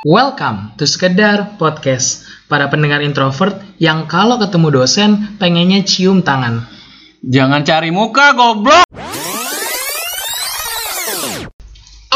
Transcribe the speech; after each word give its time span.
Welcome 0.00 0.80
to 0.80 0.88
Sekedar 0.88 1.60
Podcast. 1.60 2.24
Para 2.48 2.72
pendengar 2.72 3.04
introvert 3.04 3.60
yang 3.76 4.08
kalau 4.08 4.40
ketemu 4.40 4.80
dosen 4.80 5.36
pengennya 5.36 5.84
cium 5.84 6.24
tangan. 6.24 6.64
Jangan 7.20 7.60
cari 7.68 7.92
muka 7.92 8.32
goblok. 8.32 8.88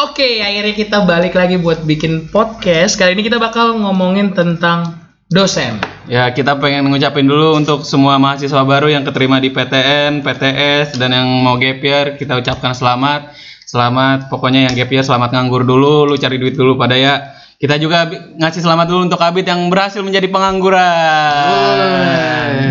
Oke, 0.00 0.40
akhirnya 0.40 0.72
kita 0.72 1.04
balik 1.04 1.36
lagi 1.36 1.60
buat 1.60 1.84
bikin 1.84 2.32
podcast. 2.32 2.96
Kali 2.96 3.20
ini 3.20 3.28
kita 3.28 3.36
bakal 3.36 3.76
ngomongin 3.76 4.32
tentang 4.32 5.04
dosen. 5.28 5.76
Ya, 6.08 6.32
kita 6.32 6.56
pengen 6.56 6.88
ngucapin 6.88 7.28
dulu 7.28 7.60
untuk 7.60 7.84
semua 7.84 8.16
mahasiswa 8.16 8.64
baru 8.64 8.88
yang 8.96 9.04
keterima 9.04 9.44
di 9.44 9.52
PTN, 9.52 10.24
PTS 10.24 10.96
dan 10.96 11.12
yang 11.12 11.28
mau 11.44 11.60
gap 11.60 11.84
year, 11.84 12.16
kita 12.16 12.40
ucapkan 12.40 12.72
selamat. 12.72 13.36
Selamat, 13.68 14.32
pokoknya 14.32 14.72
yang 14.72 14.72
gap 14.72 14.88
year 14.88 15.04
selamat 15.04 15.36
nganggur 15.36 15.68
dulu, 15.68 16.08
lu 16.08 16.16
cari 16.16 16.40
duit 16.40 16.56
dulu 16.56 16.80
pada 16.80 16.96
ya. 16.96 17.43
Kita 17.64 17.80
juga 17.80 18.04
ngasih 18.12 18.60
selamat 18.60 18.92
dulu 18.92 19.08
untuk 19.08 19.16
Abid 19.24 19.48
yang 19.48 19.72
berhasil 19.72 20.04
menjadi 20.04 20.28
pengangguran. 20.28 20.84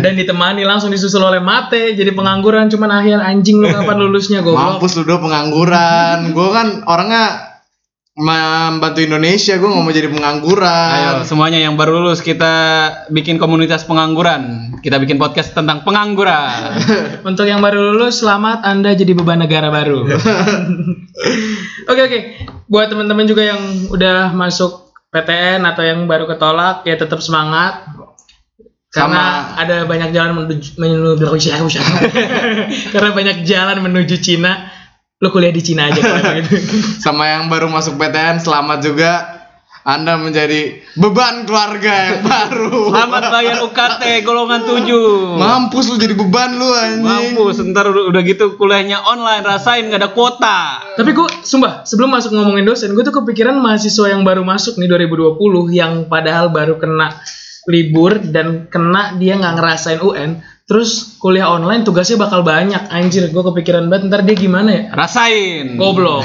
Dan 0.06 0.14
ditemani 0.14 0.62
langsung 0.62 0.94
disusul 0.94 1.26
oleh 1.26 1.42
Mate 1.42 1.98
jadi 1.98 2.14
pengangguran 2.14 2.70
cuman 2.70 3.02
akhir 3.02 3.18
anjing 3.18 3.58
lu 3.58 3.74
kapan 3.74 3.98
lulusnya 3.98 4.46
goblok. 4.46 4.78
Mampus 4.78 4.94
lu 4.94 5.02
udah 5.02 5.18
pengangguran. 5.18 6.30
gue 6.30 6.48
kan 6.54 6.86
orangnya 6.86 7.58
membantu 8.14 9.02
Indonesia, 9.02 9.58
gue 9.58 9.66
nggak 9.66 9.82
mau 9.82 9.90
jadi 9.90 10.06
pengangguran. 10.06 10.94
Ayo, 10.94 11.26
semuanya 11.26 11.58
yang 11.58 11.74
baru 11.74 11.98
lulus 11.98 12.22
kita 12.22 12.54
bikin 13.10 13.42
komunitas 13.42 13.82
pengangguran. 13.90 14.78
Kita 14.78 15.02
bikin 15.02 15.18
podcast 15.18 15.58
tentang 15.58 15.82
pengangguran. 15.82 16.78
Untuk 17.34 17.50
yang 17.50 17.58
baru 17.58 17.82
lulus, 17.82 18.22
selamat 18.22 18.62
Anda 18.62 18.94
jadi 18.94 19.10
beban 19.18 19.42
negara 19.42 19.74
baru. 19.74 20.06
Oke 21.84 22.00
oke, 22.00 22.18
buat 22.64 22.88
teman-teman 22.88 23.28
juga 23.28 23.44
yang 23.44 23.60
udah 23.92 24.32
masuk 24.32 24.83
PTN 25.14 25.62
atau 25.62 25.86
yang 25.86 26.10
baru 26.10 26.26
ketolak, 26.26 26.82
ya 26.82 26.98
tetap 26.98 27.22
semangat. 27.22 27.86
Karena 28.90 29.54
ada 29.58 29.86
banyak 29.86 30.14
jalan 30.14 30.42
menuju 30.42 30.78
menuju 30.78 31.26
karena 32.94 33.10
banyak 33.10 33.46
jalan 33.46 33.78
menuju 33.82 34.18
Cina. 34.18 34.70
Lo 35.22 35.30
kuliah 35.30 35.54
di 35.54 35.62
Cina 35.62 35.90
aja 35.90 35.98
gitu. 36.42 36.58
Sama 36.98 37.30
yang 37.30 37.46
baru 37.46 37.70
masuk 37.70 37.94
PTN, 37.94 38.42
selamat 38.42 38.78
juga. 38.82 39.33
Anda 39.84 40.16
menjadi 40.16 40.80
beban 40.96 41.44
keluarga 41.44 41.92
yang 42.08 42.24
baru. 42.32 42.88
Selamat 42.88 43.24
bayar 43.28 43.56
UKT 43.68 44.02
golongan 44.24 44.64
7. 44.64 44.88
Mampus 45.36 45.92
lu 45.92 45.96
jadi 46.00 46.16
beban 46.16 46.56
lu 46.56 46.72
anjing. 46.72 47.36
Mampus, 47.36 47.60
ntar 47.68 47.92
udah, 47.92 48.22
gitu 48.24 48.56
kuliahnya 48.56 49.04
online, 49.04 49.44
rasain 49.44 49.92
gak 49.92 50.00
ada 50.00 50.10
kuota. 50.16 50.80
Tapi 50.96 51.12
gue, 51.12 51.28
sumpah, 51.44 51.84
sebelum 51.84 52.16
masuk 52.16 52.32
ngomongin 52.32 52.64
dosen, 52.64 52.96
gue 52.96 53.04
tuh 53.04 53.12
kepikiran 53.12 53.60
mahasiswa 53.60 54.08
yang 54.08 54.24
baru 54.24 54.40
masuk 54.40 54.80
nih 54.80 54.88
2020 54.88 55.36
yang 55.76 56.08
padahal 56.08 56.48
baru 56.48 56.80
kena 56.80 57.20
libur 57.68 58.24
dan 58.24 58.68
kena 58.72 59.20
dia 59.20 59.36
nggak 59.36 59.54
ngerasain 59.56 60.00
UN, 60.00 60.40
terus 60.64 61.20
kuliah 61.20 61.52
online 61.52 61.84
tugasnya 61.84 62.16
bakal 62.16 62.40
banyak. 62.40 62.88
Anjir, 62.88 63.28
gue 63.28 63.42
kepikiran 63.44 63.88
banget 63.92 64.08
ntar 64.08 64.20
dia 64.24 64.36
gimana 64.36 64.70
ya? 64.72 64.82
Rasain. 64.96 65.76
Goblok. 65.76 66.24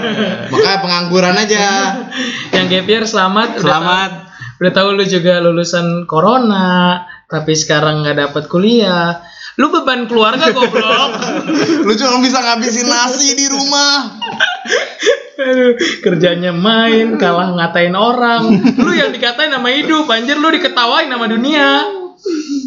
Makanya 0.52 0.78
pengangguran 0.82 1.34
aja. 1.34 1.66
yang 2.54 2.66
gap 2.70 2.86
year 2.86 3.04
selamat. 3.06 3.58
Udah 3.58 3.62
Selamat. 3.62 4.10
Udah 4.60 4.72
tahu 4.76 4.88
lu 4.92 5.04
juga 5.08 5.40
lulusan 5.40 6.04
corona, 6.04 7.08
tapi 7.24 7.56
sekarang 7.56 8.04
nggak 8.04 8.28
dapat 8.28 8.44
kuliah. 8.44 9.24
Lu 9.56 9.72
beban 9.72 10.04
keluarga 10.04 10.52
goblok. 10.52 11.10
Lu 11.86 11.92
cuma 11.92 12.16
bisa 12.24 12.40
ngabisin 12.40 12.88
nasi 12.88 13.36
di 13.36 13.44
rumah. 13.44 14.20
Aduh, 15.40 15.76
kerjanya 16.04 16.52
main, 16.52 17.16
kalah 17.20 17.56
ngatain 17.56 17.92
orang. 17.92 18.56
Lu 18.80 18.92
yang 18.92 19.12
dikatain 19.12 19.52
nama 19.52 19.68
hidup, 19.68 20.08
anjir 20.08 20.36
lu 20.36 20.48
diketawain 20.52 21.08
nama 21.08 21.24
dunia. 21.28 21.99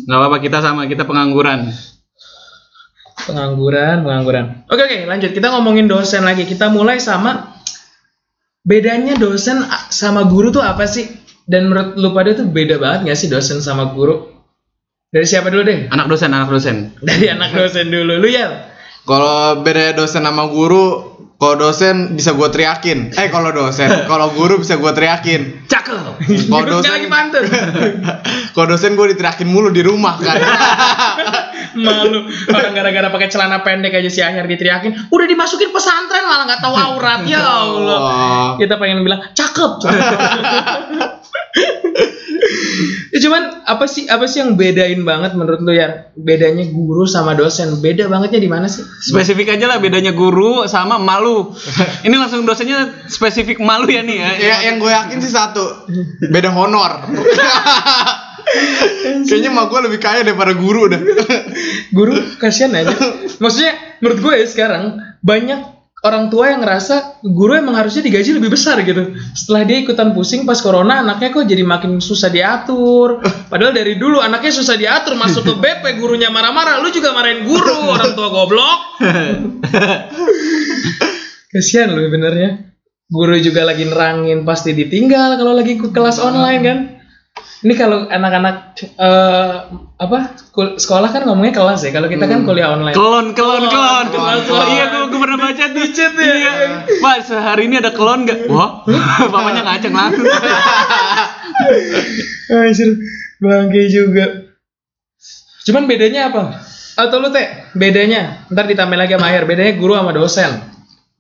Gak 0.03 0.17
apa-apa 0.19 0.37
kita 0.43 0.59
sama, 0.59 0.87
kita 0.87 1.07
pengangguran. 1.07 1.71
Pengangguran, 3.23 4.03
pengangguran. 4.03 4.45
Oke 4.67 4.81
oke, 4.83 4.99
lanjut. 5.07 5.31
Kita 5.31 5.53
ngomongin 5.55 5.87
dosen 5.87 6.27
lagi. 6.27 6.43
Kita 6.43 6.67
mulai 6.67 6.99
sama 6.99 7.55
bedanya 8.63 9.15
dosen 9.15 9.63
sama 9.91 10.27
guru 10.27 10.51
tuh 10.51 10.63
apa 10.63 10.83
sih? 10.83 11.07
Dan 11.43 11.67
menurut 11.67 11.99
lu 11.99 12.09
pada 12.15 12.31
tuh 12.35 12.47
beda 12.47 12.79
banget 12.79 13.11
gak 13.11 13.19
sih 13.19 13.27
dosen 13.31 13.59
sama 13.59 13.91
guru? 13.91 14.31
Dari 15.13 15.29
siapa 15.29 15.53
dulu 15.53 15.61
deh? 15.61 15.93
Anak 15.93 16.09
dosen, 16.09 16.33
anak 16.33 16.49
dosen. 16.49 16.97
Dari 16.99 17.29
anak 17.29 17.53
dosen 17.53 17.93
dulu. 17.93 18.17
Lu 18.17 18.27
ya? 18.27 18.73
Kalau 19.03 19.61
beda 19.61 19.93
dosen 19.93 20.25
sama 20.25 20.49
guru, 20.49 21.12
kalau 21.43 21.59
dosen 21.59 22.15
bisa 22.15 22.31
gue 22.31 22.47
teriakin. 22.47 23.11
Eh 23.11 23.27
kalau 23.27 23.51
dosen, 23.51 23.91
kalau 24.11 24.31
guru 24.31 24.63
bisa 24.63 24.79
gue 24.79 24.91
teriakin. 24.95 25.67
Cakep. 25.67 26.23
Kalau 26.47 26.63
dosen- 26.63 26.95
lagi 26.95 27.07
pantun. 27.11 27.43
Kalau 28.55 28.67
dosen 28.69 28.93
gue 28.93 29.11
diteriakin 29.11 29.49
mulu 29.49 29.73
di 29.73 29.81
rumah 29.83 30.15
kan. 30.21 30.37
Malu. 31.85 32.29
Orang 32.53 32.77
gara-gara 32.77 33.09
pakai 33.09 33.27
celana 33.27 33.65
pendek 33.65 33.91
aja 33.91 34.05
si 34.07 34.21
akhir 34.21 34.45
diteriakin. 34.45 35.09
Udah 35.09 35.25
dimasukin 35.25 35.73
pesantren 35.73 36.23
malah 36.23 36.45
nggak 36.45 36.61
tahu 36.61 36.75
aurat. 36.77 37.25
Ya 37.25 37.41
Allah. 37.41 37.97
Allah. 37.97 38.49
Kita 38.61 38.77
pengen 38.77 39.01
bilang 39.03 39.25
cakep. 39.33 39.71
Ya, 43.13 43.17
cuman 43.21 43.63
apa 43.69 43.85
sih 43.85 44.09
apa 44.09 44.25
sih 44.25 44.41
yang 44.41 44.57
bedain 44.57 45.05
banget 45.05 45.37
menurut 45.37 45.61
lu 45.61 45.71
ya? 45.71 46.09
Bedanya 46.17 46.65
guru 46.65 47.05
sama 47.05 47.37
dosen. 47.37 47.77
Beda 47.77 48.09
bangetnya 48.09 48.41
di 48.41 48.49
mana 48.49 48.65
sih? 48.65 48.81
Spesifik 48.81 49.53
aja 49.53 49.69
lah 49.69 49.77
bedanya 49.77 50.17
guru 50.17 50.65
sama 50.65 50.97
malu. 50.97 51.53
Ini 52.05 52.15
langsung 52.17 52.43
dosennya 52.43 53.05
spesifik 53.05 53.61
malu 53.61 53.85
ya 53.87 54.01
nih 54.01 54.17
ya. 54.17 54.29
Ya, 54.41 54.57
yang 54.73 54.81
gue 54.81 54.89
yakin 54.89 55.17
sih 55.21 55.29
satu, 55.29 55.85
beda 56.33 56.49
honor. 56.49 57.05
Kayaknya 59.23 59.49
mah 59.49 59.65
gue 59.71 59.79
lebih 59.89 59.99
kaya 60.03 60.21
daripada 60.21 60.53
guru 60.53 60.85
dah. 60.91 61.01
Guru 61.89 62.37
kasihan 62.37 62.75
aja. 62.75 62.93
Maksudnya 63.41 63.73
menurut 64.03 64.19
gue 64.19 64.33
ya 64.43 64.45
sekarang 64.45 64.99
banyak 65.23 65.72
orang 66.03 66.27
tua 66.27 66.51
yang 66.51 66.59
ngerasa 66.59 67.23
guru 67.23 67.55
emang 67.55 67.79
harusnya 67.79 68.03
digaji 68.03 68.35
lebih 68.35 68.51
besar 68.51 68.83
gitu. 68.83 69.15
Setelah 69.31 69.63
dia 69.63 69.79
ikutan 69.79 70.11
pusing 70.11 70.43
pas 70.43 70.59
corona 70.59 70.99
anaknya 70.99 71.31
kok 71.31 71.47
jadi 71.47 71.63
makin 71.63 72.03
susah 72.03 72.27
diatur. 72.27 73.23
Padahal 73.47 73.71
dari 73.71 73.95
dulu 73.95 74.19
anaknya 74.19 74.51
susah 74.51 74.75
diatur 74.75 75.15
masuk 75.15 75.47
ke 75.47 75.53
BP 75.63 75.83
gurunya 76.03 76.27
marah-marah, 76.27 76.83
lu 76.83 76.91
juga 76.91 77.15
marahin 77.15 77.47
guru 77.47 77.87
orang 77.87 78.11
tua 78.19 78.27
goblok. 78.27 78.79
Kasihan 81.55 81.95
lu 81.95 82.03
benernya. 82.11 82.75
Guru 83.07 83.37
juga 83.39 83.63
lagi 83.63 83.85
nerangin 83.87 84.43
pasti 84.43 84.73
ditinggal 84.73 85.37
kalau 85.39 85.53
lagi 85.55 85.79
ikut 85.79 85.95
kelas 85.95 86.19
online 86.19 86.61
kan. 86.65 86.77
Ini 87.63 87.73
kalau 87.79 88.11
anak-anak 88.11 88.75
eh, 88.99 89.51
apa 89.95 90.17
kul- 90.51 90.75
sekolah 90.75 91.15
kan 91.15 91.23
ngomongnya 91.23 91.55
kelas 91.55 91.87
ya. 91.87 91.95
Kalau 91.95 92.11
kita 92.11 92.27
kan 92.27 92.43
kuliah 92.43 92.75
online. 92.75 92.91
Kelon, 92.91 93.31
kelon, 93.31 93.71
kelon. 93.71 94.05
Iya, 94.67 94.85
gue, 94.91 95.03
gue 95.07 95.19
pernah 95.23 95.39
baca 95.39 95.63
tuh. 95.71 95.79
Dicet 95.79 96.11
ya? 96.11 96.27
Iya. 96.27 96.53
Pak, 96.99 97.23
sehari 97.23 97.71
ini 97.71 97.79
ada 97.79 97.95
kelon 97.95 98.27
nggak? 98.27 98.51
Wah, 98.51 98.83
bapaknya 99.31 99.63
ngaceng 99.63 99.95
langsung. 99.95 100.27
Anjir, 102.51 102.89
bangke 103.39 103.81
juga. 103.87 104.25
Cuman 105.63 105.87
bedanya 105.87 106.35
apa? 106.35 106.59
Atau 106.99 107.23
lu 107.23 107.31
teh 107.31 107.47
bedanya? 107.73 108.43
Ntar 108.51 108.67
ditambah 108.67 108.99
lagi 108.99 109.15
sama 109.15 109.31
akhir. 109.31 109.47
Bedanya 109.47 109.73
guru 109.79 109.95
sama 109.95 110.11
dosen. 110.11 110.51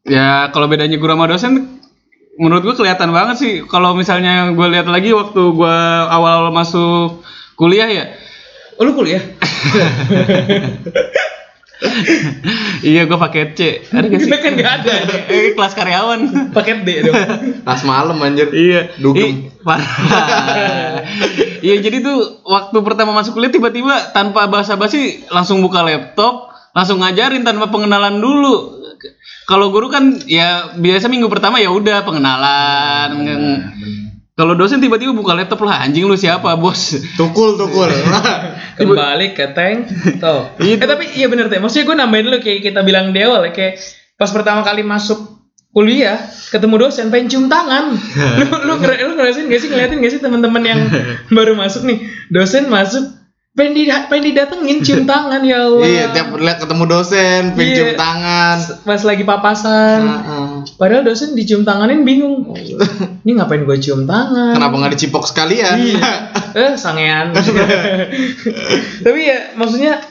ya, 0.03 0.51
kalau 0.51 0.67
bedanya 0.67 0.99
guru 0.99 1.15
sama 1.15 1.31
dosen, 1.31 1.72
menurut 2.39 2.63
gue 2.65 2.75
kelihatan 2.79 3.13
banget 3.13 3.35
sih. 3.39 3.53
Kalau 3.69 3.93
misalnya 3.93 4.53
gue 4.53 4.67
lihat 4.73 4.89
lagi 4.89 5.13
waktu 5.13 5.41
gue 5.53 5.77
awal 6.09 6.49
masuk 6.49 7.21
kuliah 7.53 7.89
ya, 7.89 8.05
Oh, 8.77 8.83
lu 8.89 8.97
kuliah? 8.97 9.21
iya 12.89 13.05
gue 13.05 13.17
paket 13.19 13.49
C. 13.53 13.61
Ada 13.91 14.05
gak 14.09 14.19
sih? 14.23 14.29
Kita 14.31 14.37
kan 14.41 14.53
nggak 14.57 14.73
ada. 14.81 14.93
Eh, 15.29 15.53
kelas 15.53 15.73
karyawan. 15.77 16.19
Paket 16.55 16.77
D 16.81 16.89
dong. 17.05 17.15
Pas 17.61 17.81
malam 17.85 18.17
anjir. 18.23 18.49
Iya, 18.49 18.97
Dugem. 18.97 19.21
Ih, 19.23 19.35
parah. 19.61 19.85
Iya, 21.63 21.79
jadi 21.79 22.03
tuh 22.03 22.43
waktu 22.43 22.75
pertama 22.83 23.15
masuk 23.15 23.39
kuliah 23.39 23.47
tiba-tiba 23.47 24.11
tanpa 24.11 24.51
basa-basi 24.51 25.23
langsung 25.31 25.63
buka 25.63 25.79
laptop, 25.79 26.51
langsung 26.75 26.99
ngajarin 26.99 27.47
tanpa 27.47 27.71
pengenalan 27.71 28.19
dulu. 28.19 28.82
Kalau 29.43 29.69
guru 29.75 29.91
kan 29.91 30.23
ya 30.23 30.71
biasa 30.75 31.11
minggu 31.11 31.27
pertama 31.27 31.59
ya 31.59 31.69
udah 31.71 32.03
pengenalan. 32.07 33.09
Kalau 34.33 34.57
dosen 34.57 34.81
tiba-tiba 34.81 35.13
buka 35.13 35.37
laptop 35.37 35.61
lah 35.61 35.85
anjing 35.85 36.09
lu 36.09 36.17
siapa, 36.17 36.57
Bos? 36.57 36.97
Tukul 37.13 37.53
tukul. 37.53 37.85
Kembali 38.81 39.37
ke 39.37 39.53
tank. 39.53 39.93
Tuh. 40.23 40.57
eh 40.57 40.81
tapi 40.81 41.13
iya 41.13 41.29
bener 41.29 41.53
teh. 41.53 41.61
Maksudnya 41.61 41.85
gue 41.85 41.95
nambahin 42.01 42.25
dulu 42.25 42.37
kayak 42.41 42.65
kita 42.65 42.81
bilang 42.81 43.13
di 43.13 43.21
awal 43.21 43.45
ya, 43.45 43.53
kayak 43.53 43.77
pas 44.17 44.33
pertama 44.33 44.65
kali 44.65 44.81
masuk 44.81 45.43
kuliah 45.73 46.21
ketemu 46.53 46.85
dosen 46.85 47.09
pengen 47.09 47.27
cium 47.33 47.45
tangan 47.49 47.97
lu 48.39 48.45
lu, 48.45 48.73
lu 48.77 49.13
ngerasain 49.17 49.49
gak 49.49 49.57
sih 49.57 49.73
ngeliatin 49.73 50.05
gak 50.05 50.13
sih 50.13 50.21
teman-teman 50.21 50.61
yang 50.61 50.85
baru 51.33 51.57
masuk 51.57 51.89
nih 51.89 51.97
dosen 52.29 52.69
masuk 52.69 53.09
pengen, 53.53 53.73
di, 53.73 53.83
pengen 53.85 54.23
didatengin 54.27 54.77
cium 54.81 55.03
tangan 55.11 55.41
ya 55.41 55.63
Allah. 55.63 55.85
Iya, 55.85 56.05
tiap 56.09 56.27
lihat 56.35 56.57
ketemu 56.57 56.83
dosen, 56.85 57.41
pengen 57.53 57.69
Iya. 57.69 57.75
cium 57.77 57.91
tangan. 57.95 58.57
Pas 58.81 59.01
lagi 59.01 59.23
papasan. 59.23 59.99
Heeh. 60.01 60.47
Padahal 60.73 61.03
dosen 61.03 61.33
dicium 61.33 61.61
tanganin 61.61 62.01
bingung. 62.01 62.49
Ini 63.23 63.31
ngapain 63.33 63.61
gue 63.61 63.77
cium 63.77 64.03
tangan? 64.03 64.57
Kenapa 64.57 64.73
nggak 64.73 64.93
dicipok 64.93 65.23
sekalian? 65.23 65.77
Iya. 65.79 66.11
eh 66.61 66.73
sangean. 66.75 67.33
Tapi 69.05 69.19
ya 69.21 69.53
maksudnya 69.53 70.01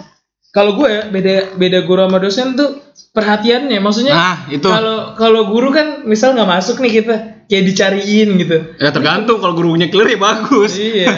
kalau 0.52 0.76
gue 0.76 0.88
ya 0.88 1.02
beda 1.08 1.56
beda 1.56 1.78
guru 1.82 2.04
sama 2.06 2.18
dosen 2.20 2.54
tuh 2.54 2.76
perhatiannya 3.10 3.78
maksudnya 3.80 4.12
Nah, 4.12 4.36
itu. 4.48 4.64
kalau 4.64 5.16
kalau 5.16 5.48
guru 5.48 5.72
kan 5.72 6.04
misal 6.04 6.32
nggak 6.32 6.48
masuk 6.48 6.76
nih 6.78 7.02
kita 7.02 7.14
kayak 7.48 7.64
dicariin 7.66 8.28
gitu. 8.36 8.76
Ya 8.76 8.92
tergantung 8.92 9.40
kalau 9.40 9.52
gurunya 9.52 9.88
clear 9.88 10.12
ya 10.12 10.18
bagus. 10.20 10.76
iya. 10.76 11.08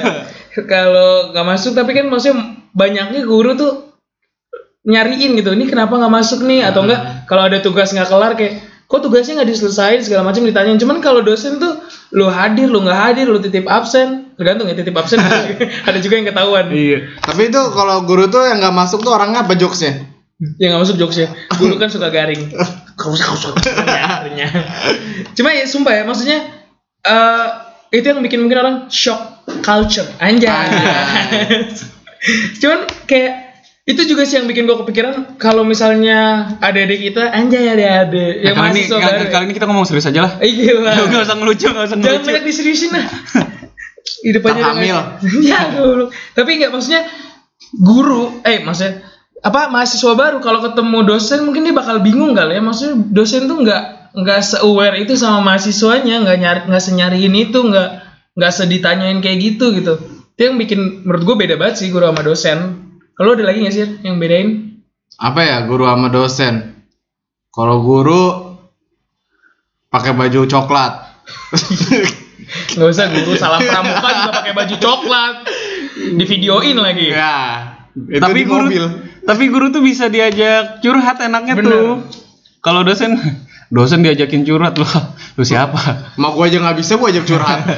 Kalau 0.63 1.35
nggak 1.35 1.47
masuk 1.47 1.75
tapi 1.75 1.91
kan 1.99 2.07
maksudnya 2.07 2.63
banyaknya 2.71 3.27
guru 3.27 3.59
tuh 3.59 3.73
nyariin 4.87 5.35
gitu. 5.41 5.51
Ini 5.51 5.67
kenapa 5.67 5.99
nggak 5.99 6.13
masuk 6.13 6.47
nih 6.47 6.63
atau 6.63 6.87
enggak 6.87 7.27
kalau 7.27 7.51
ada 7.51 7.59
tugas 7.59 7.91
nggak 7.91 8.07
kelar 8.07 8.39
kayak 8.39 8.63
kok 8.85 9.01
tugasnya 9.01 9.43
nggak 9.43 9.51
diselesain 9.51 10.01
segala 10.07 10.23
macam 10.31 10.47
ditanyain. 10.47 10.79
Cuman 10.79 11.03
kalau 11.03 11.25
dosen 11.25 11.59
tuh 11.59 11.83
lu 12.15 12.31
hadir, 12.31 12.71
lu 12.71 12.85
nggak 12.85 13.01
hadir, 13.01 13.27
lu 13.27 13.43
titip 13.43 13.67
absen, 13.67 14.31
tergantung 14.39 14.71
ya 14.71 14.79
titip 14.79 14.95
absen 14.95 15.19
ada 15.89 15.99
juga 15.99 16.15
yang 16.21 16.29
ketahuan. 16.31 16.71
Iya. 16.71 17.19
Tapi 17.19 17.51
itu 17.51 17.61
kalau 17.75 18.07
guru 18.07 18.31
tuh 18.31 18.47
yang 18.47 18.63
nggak 18.63 18.77
masuk 18.77 19.03
tuh 19.03 19.11
orangnya 19.11 19.43
apa 19.43 19.59
jokesnya? 19.59 20.07
Ya 20.61 20.71
nggak 20.71 20.83
masuk 20.87 20.97
jokesnya. 21.01 21.35
Guru 21.59 21.81
kan 21.81 21.91
suka 21.91 22.13
garing. 22.13 22.55
Kau 23.01 23.11
usah 23.11 23.27
kau 23.27 23.35
usah. 23.35 23.51
Cuma 25.35 25.51
ya 25.51 25.67
sumpah 25.67 25.99
ya 25.99 26.03
maksudnya 26.07 26.47
eh 27.03 27.47
itu 27.91 28.07
yang 28.07 28.23
bikin 28.23 28.39
mungkin 28.39 28.63
orang 28.63 28.77
shock 28.87 29.34
culture 29.65 30.05
anjay. 30.21 30.69
Cuman 32.61 32.85
kayak 33.09 33.45
itu 33.85 34.01
juga 34.09 34.25
sih 34.25 34.41
yang 34.41 34.49
bikin 34.49 34.65
gue 34.65 34.81
kepikiran 34.81 35.37
kalau 35.37 35.61
misalnya 35.61 36.49
adik-adik 36.65 37.13
kita 37.13 37.29
anjay 37.29 37.69
adik-adik 37.69 38.41
Nah, 38.41 38.45
yang 38.49 38.57
kali 38.57 38.69
ini 38.73 38.81
mahasiswa 38.89 39.29
kali, 39.29 39.45
ini 39.45 39.53
kita 39.53 39.67
ngomong 39.69 39.85
serius 39.85 40.09
aja 40.09 40.21
lah. 40.25 40.33
Eh, 40.41 40.49
gila. 40.57 40.93
Gak 41.05 41.25
usah 41.29 41.37
ngelucu, 41.37 41.67
gak 41.69 41.85
usah 41.93 41.97
Jangan 42.01 42.01
ngelucu. 42.01 42.29
banyak 42.33 42.45
diseriusin 42.49 42.91
lah. 42.97 43.05
Aja 44.25 44.41
Tak 44.41 44.57
hamil. 44.57 44.97
ya 45.49 45.61
dulu. 45.77 46.09
Tapi 46.33 46.51
enggak 46.57 46.73
maksudnya 46.73 47.05
guru, 47.77 48.41
eh 48.45 48.65
maksudnya 48.65 49.05
apa 49.45 49.69
mahasiswa 49.69 50.17
baru 50.17 50.41
kalau 50.41 50.65
ketemu 50.65 51.05
dosen 51.05 51.45
mungkin 51.45 51.69
dia 51.69 51.77
bakal 51.77 52.01
bingung 52.01 52.33
kali 52.33 52.57
ya. 52.57 52.63
Maksudnya 52.65 53.05
dosen 53.13 53.45
tuh 53.45 53.61
nggak 53.61 53.83
nggak 54.17 54.41
se-aware 54.41 54.97
itu 54.97 55.13
sama 55.13 55.45
mahasiswanya, 55.45 56.25
nggak 56.25 56.39
nyari 56.41 56.61
nggak 56.73 56.85
senyariin 56.85 57.35
itu, 57.37 57.59
nggak 57.61 57.89
nggak 58.35 58.53
seditanyain 58.53 59.19
kayak 59.23 59.39
gitu 59.41 59.75
gitu. 59.75 59.99
Itu 60.35 60.41
yang 60.51 60.59
bikin 60.59 61.07
menurut 61.07 61.23
gue 61.23 61.37
beda 61.47 61.55
banget 61.59 61.83
sih 61.83 61.89
guru 61.95 62.11
sama 62.11 62.23
dosen. 62.23 62.59
Kalau 63.15 63.39
ada 63.39 63.47
lagi 63.47 63.63
nggak 63.63 63.75
sih 63.75 63.85
yang 64.03 64.19
bedain? 64.19 64.79
Apa 65.23 65.41
ya 65.47 65.57
guru 65.67 65.87
sama 65.87 66.11
dosen? 66.11 66.75
Kalau 67.55 67.83
guru 67.87 68.23
pakai 69.95 70.13
baju 70.19 70.41
coklat. 70.51 70.93
Nggak 72.75 72.89
usah 72.91 73.07
guru 73.09 73.39
salam 73.39 73.63
pramuka 73.63 74.09
juga 74.11 74.33
pakai 74.43 74.53
baju 74.53 74.75
coklat. 74.77 75.35
Di 76.19 76.25
videoin 76.27 76.77
lagi. 76.77 77.15
ya. 77.15 77.39
Itu 77.95 78.19
tapi 78.19 78.43
di 78.43 78.51
guru, 78.51 78.67
mobil. 78.67 78.85
tapi 79.23 79.45
guru 79.47 79.71
tuh 79.71 79.79
bisa 79.79 80.11
diajak 80.11 80.83
curhat 80.83 81.23
enaknya 81.23 81.55
Bener. 81.55 81.71
tuh. 81.71 81.91
Kalau 82.59 82.83
dosen, 82.83 83.15
dosen 83.77 84.03
diajakin 84.03 84.43
curhat 84.43 84.75
loh. 84.75 84.91
Lu 85.39 85.47
siapa? 85.47 86.15
Mau 86.19 86.35
gua 86.35 86.51
aja 86.51 86.59
nggak 86.59 86.77
bisa, 86.83 86.99
gua 86.99 87.15
ajak 87.15 87.23
curhat. 87.23 87.63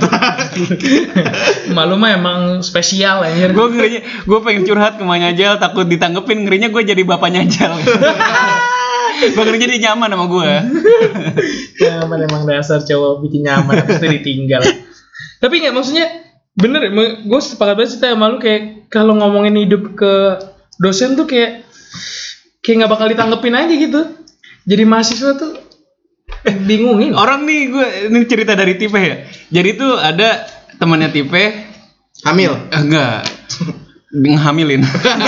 Malu 1.76 1.96
mah 2.00 2.10
emang 2.16 2.40
spesial 2.64 3.24
ya. 3.26 3.52
gue 3.52 3.66
ngerinya, 3.72 4.00
gue 4.24 4.38
pengen 4.42 4.62
curhat 4.64 4.96
ke 4.96 5.04
Manya 5.04 5.36
Jal, 5.36 5.60
takut 5.60 5.84
ditanggepin, 5.84 6.44
ngerinya 6.46 6.68
gue 6.72 6.82
jadi 6.82 7.02
bapaknya 7.04 7.44
Jal. 7.46 7.76
gue 9.36 9.42
ngerinya 9.42 9.68
dia 9.68 9.80
nyaman 9.90 10.12
sama 10.12 10.26
gue. 10.28 10.50
nyaman 11.86 12.18
emang 12.26 12.42
dasar 12.48 12.80
cowok 12.82 13.24
bikin 13.24 13.46
nyaman 13.46 13.84
habis 13.84 14.00
itu 14.00 14.08
ditinggal 14.20 14.62
tapi 15.40 15.60
nggak 15.62 15.74
maksudnya 15.74 16.06
bener 16.56 16.88
gue 17.24 17.40
sepakat 17.40 17.74
banget 17.76 17.90
sih 17.92 18.00
sama 18.00 18.32
lu 18.32 18.40
kayak 18.40 18.88
kalau 18.88 19.12
ngomongin 19.16 19.60
hidup 19.60 19.92
ke 19.92 20.40
dosen 20.80 21.16
tuh 21.16 21.28
kayak 21.28 21.68
kayak 22.64 22.84
nggak 22.84 22.92
bakal 22.92 23.06
ditanggepin 23.08 23.56
aja 23.56 23.74
gitu 23.76 24.00
jadi 24.64 24.82
mahasiswa 24.88 25.36
tuh 25.36 25.52
bingungin 26.46 27.12
Orang 27.12 27.44
nih 27.44 27.70
gue 27.70 27.86
ini 28.10 28.24
cerita 28.26 28.54
dari 28.54 28.78
Tipe 28.78 28.96
ya. 28.96 29.26
Jadi 29.50 29.70
tuh 29.74 29.98
ada 29.98 30.46
temannya 30.76 31.10
Tipe, 31.10 31.42
Hamil. 32.24 32.52
eh, 32.70 32.80
enggak 32.80 33.26
ngehamilin. 34.16 34.80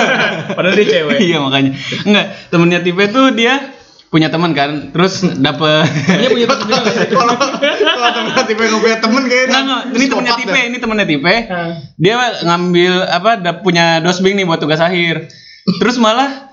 padahal 0.56 0.75
dia 0.79 0.87
cewek 0.87 1.19
iya 1.20 1.38
makanya. 1.43 1.76
Enggak, 2.06 2.26
temennya 2.49 2.81
Tipe 2.81 3.05
tuh 3.11 3.35
dia 3.35 3.75
punya 4.09 4.32
teman 4.32 4.56
kan, 4.56 4.88
terus 4.88 5.20
dapet 5.37 5.85
dia 6.09 6.32
punya 6.32 6.49
sih? 6.49 7.12
Kalau 7.12 7.37
kalau 7.37 8.44
tipe 8.49 8.62
nggak 8.65 8.81
punya 8.81 8.99
temen 9.05 9.23
kayaknya. 9.29 9.53
Enggak, 9.53 9.61
enggak. 9.61 9.81
Ini 9.93 10.05
temennya 10.09 10.32
psikopat 10.32 10.49
Tipe, 10.49 10.61
ini 10.65 10.76
temennya 10.81 11.06
Tipe. 11.06 11.35
Dia 12.00 12.15
ngambil 12.41 12.93
apa 13.05 13.31
da- 13.37 13.61
punya 13.61 14.00
dosbing 14.00 14.41
nih 14.41 14.49
buat 14.49 14.65
tugas 14.65 14.81
akhir. 14.81 15.29
Terus 15.76 16.00
malah 16.00 16.47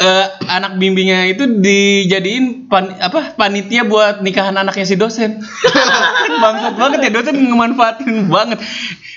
eh, 0.00 0.26
anak 0.48 0.80
bimbingnya 0.80 1.28
itu 1.28 1.44
dijadiin 1.60 2.70
pan, 2.72 2.96
apa 2.96 3.36
panitia 3.36 3.84
buat 3.84 4.24
nikahan 4.24 4.56
anaknya 4.56 4.86
si 4.88 4.96
dosen. 4.96 5.44
Bangsat 6.42 6.74
banget 6.80 7.08
ya 7.08 7.10
dosen 7.12 7.36
ngemanfaatin 7.36 8.32
banget. 8.32 8.62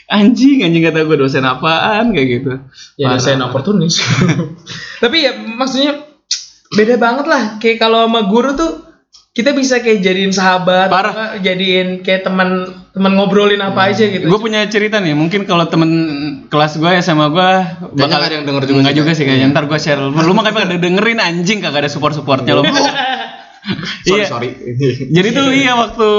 Anjing, 0.06 0.62
anjing 0.62 0.86
kata 0.86 1.02
gue 1.02 1.18
dosen 1.18 1.42
apaan 1.42 2.14
kayak 2.14 2.28
gitu. 2.30 2.52
ya 2.94 3.10
Parah. 3.10 3.18
dosen 3.18 3.42
oportunis 3.42 3.98
tapi 5.04 5.26
ya 5.26 5.34
maksudnya 5.34 6.06
beda 6.78 7.02
banget 7.02 7.26
lah 7.26 7.44
kayak 7.58 7.82
kalau 7.82 8.06
sama 8.06 8.30
guru 8.30 8.54
tuh 8.54 8.86
kita 9.34 9.58
bisa 9.58 9.82
kayak 9.82 10.06
jadiin 10.06 10.30
sahabat 10.30 10.94
Parah. 10.94 11.42
jadiin 11.42 12.06
kayak 12.06 12.22
teman 12.22 12.70
teman 12.96 13.12
ngobrolin 13.14 13.60
apa 13.60 13.92
aja 13.92 14.08
gitu 14.08 14.24
Gue 14.24 14.40
punya 14.40 14.64
cerita 14.66 15.04
nih, 15.04 15.12
mungkin 15.12 15.44
kalau 15.44 15.68
temen 15.68 15.92
kelas 16.48 16.80
gue 16.80 16.92
sama 17.04 17.28
gue 17.28 17.50
bakal 17.94 18.24
ada 18.24 18.32
yang 18.32 18.48
denger 18.48 18.64
juga 18.66 18.80
Nggak 18.82 18.96
sih, 18.96 19.00
juga 19.04 19.12
sih 19.12 19.24
kayaknya. 19.28 19.48
Ntar 19.52 19.68
gue 19.68 19.76
share. 19.76 20.00
Lu 20.00 20.32
makanya 20.32 20.56
pada 20.64 20.80
dengerin 20.80 21.20
anjing 21.20 21.60
kagak 21.60 21.84
ada 21.84 21.92
support 21.92 22.16
supportnya 22.16 22.56
lo. 22.56 22.64
Sorry 24.08 24.24
Iya. 24.24 24.26
sorry. 24.30 24.50
Jadi 25.16 25.28
tuh 25.30 25.48
iya 25.52 25.76
waktu 25.76 26.10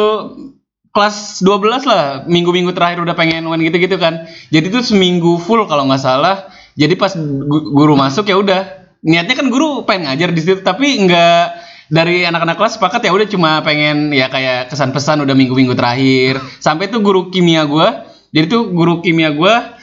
kelas 0.91 1.41
12 1.41 1.85
lah, 1.85 2.03
minggu-minggu 2.25 2.73
terakhir 2.73 3.05
udah 3.05 3.13
pengen 3.13 3.45
UN 3.45 3.61
gitu-gitu 3.63 3.97
kan. 3.97 4.29
Jadi 4.49 4.69
tuh 4.69 4.81
seminggu 4.81 5.37
full 5.37 5.65
kalau 5.65 5.89
nggak 5.89 6.01
salah. 6.01 6.49
Jadi 6.77 6.93
pas 6.97 7.13
gu- 7.17 7.69
guru 7.73 7.97
masuk 7.97 8.29
ya 8.29 8.37
udah. 8.37 8.63
Niatnya 9.01 9.33
kan 9.33 9.49
guru 9.49 9.85
pengen 9.85 10.09
ngajar 10.09 10.33
di 10.33 10.41
situ, 10.41 10.61
tapi 10.61 10.93
nggak 11.05 11.45
dari 11.87 12.27
anak-anak 12.27 12.57
kelas 12.59 12.73
sepakat 12.79 13.07
ya 13.07 13.15
udah 13.15 13.29
cuma 13.31 13.51
pengen 13.63 14.11
ya 14.11 14.27
kayak 14.27 14.71
kesan 14.73 14.91
pesan 14.91 15.23
udah 15.23 15.35
minggu-minggu 15.39 15.75
terakhir. 15.79 16.43
Sampai 16.59 16.91
tuh 16.91 17.03
guru 17.03 17.31
kimia 17.31 17.63
gua. 17.67 18.07
Jadi 18.35 18.47
tuh 18.51 18.63
guru 18.75 19.01
kimia 19.01 19.31
gua 19.33 19.77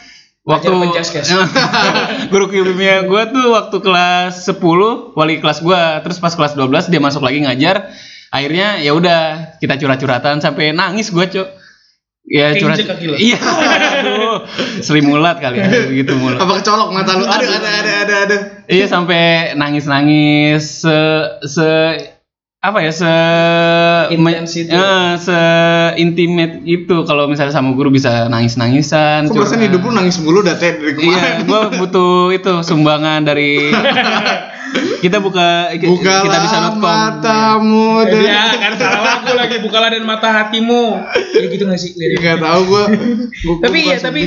waktu 0.43 0.75
guru 2.31 2.45
kimia 2.51 3.07
gua 3.07 3.31
tuh 3.31 3.55
waktu 3.55 3.77
kelas 3.79 4.43
10 4.43 4.59
wali 5.15 5.39
kelas 5.39 5.63
gua 5.63 6.03
terus 6.03 6.19
pas 6.19 6.35
kelas 6.35 6.59
12 6.59 6.91
dia 6.91 6.99
masuk 6.99 7.23
lagi 7.23 7.47
ngajar 7.47 7.87
akhirnya 8.27 8.83
ya 8.83 8.91
udah 8.91 9.55
kita 9.63 9.79
curhat-curhatan 9.79 10.43
sampai 10.43 10.75
nangis 10.75 11.15
gua 11.15 11.31
cok 11.31 11.62
ya 12.23 12.55
curhat. 12.55 12.79
iya. 13.19 13.37
Aduh. 13.99 14.47
Sri 14.79 15.03
Mulat 15.03 15.43
kali 15.43 15.59
ya 15.59 15.67
gitu 15.91 16.15
mulut 16.15 16.39
Apa 16.39 16.63
kecolok 16.63 16.89
mata 16.95 17.19
lu? 17.19 17.27
Ada 17.27 17.45
ada 17.59 17.69
ada 17.69 17.93
ada 18.07 18.15
ada. 18.27 18.37
iya 18.71 18.87
sampai 18.87 19.53
nangis-nangis 19.59 20.87
se 20.87 20.97
se 21.43 21.69
apa 22.63 22.79
ya 22.79 22.95
se 22.95 23.13
itu. 24.09 24.71
eh, 24.71 25.11
se 25.19 25.39
intimate 25.97 26.63
itu 26.63 26.95
kalau 27.03 27.27
misalnya 27.27 27.51
sama 27.51 27.75
guru 27.75 27.91
bisa 27.91 28.27
nangis-nangisan 28.27 29.27
Kok 29.27 29.35
perasaan 29.35 29.61
hidup 29.61 29.83
lu 29.83 29.91
nangis 29.91 30.15
mulu 30.17 30.39
dah 30.39 30.55
teh 30.55 30.71
dari 30.73 30.95
kemarin. 30.95 31.11
Iya, 31.11 31.43
gua 31.43 31.61
butuh 31.69 32.31
itu 32.31 32.63
sumbangan 32.63 33.19
dari 33.21 33.67
kita 35.03 35.19
buka 35.19 35.75
kita 35.75 35.91
Bukalah 35.91 36.39
bisa 36.41 36.57
matamu 36.73 38.07
dan 38.07 38.23
Ya 38.23 38.43
kan 38.55 38.71
salah 38.79 39.01
lagu 39.19 39.31
lagi 39.35 39.55
bukalah 39.59 39.89
dan 39.91 40.03
mata 40.03 40.29
hatimu. 40.31 41.03
Ya 41.35 41.45
gitu 41.45 41.67
gak 41.67 41.77
sih 41.77 41.91
lirik? 41.93 42.17
Gak 42.17 42.39
tau 42.39 42.63
gua. 42.63 42.83
Gua- 43.43 43.59
Tapi 43.59 43.77
gua 43.81 43.91
ya 43.91 43.97
tapi 43.99 44.21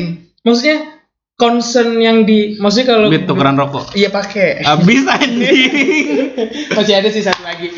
maksudnya 0.44 0.95
concern 1.36 2.00
yang 2.00 2.24
di 2.24 2.56
maksudnya 2.56 2.86
kalau 2.90 3.06
duit 3.08 3.24
tukeran 3.24 3.54
rokok. 3.54 3.92
Iya 3.92 4.08
pakai. 4.08 4.64
Habis 4.64 5.04
anjing. 5.14 5.72
Masih 6.72 6.94
ada 6.96 7.08
sih 7.08 7.20
satu 7.20 7.44
lagi. 7.44 7.68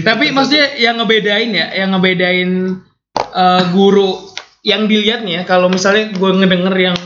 tapi 0.00 0.30
maksudnya 0.30 0.78
yang 0.78 0.96
ngebedain 0.96 1.50
ya, 1.50 1.66
yang 1.74 1.90
ngebedain 1.92 2.78
eh, 3.18 3.62
guru 3.70 4.22
yang 4.62 4.86
dilihat 4.86 5.22
nih 5.22 5.32
ya 5.32 5.42
kalau 5.44 5.66
misalnya 5.66 6.10
gue 6.10 6.30
ngedenger 6.32 6.74
yang 6.74 6.96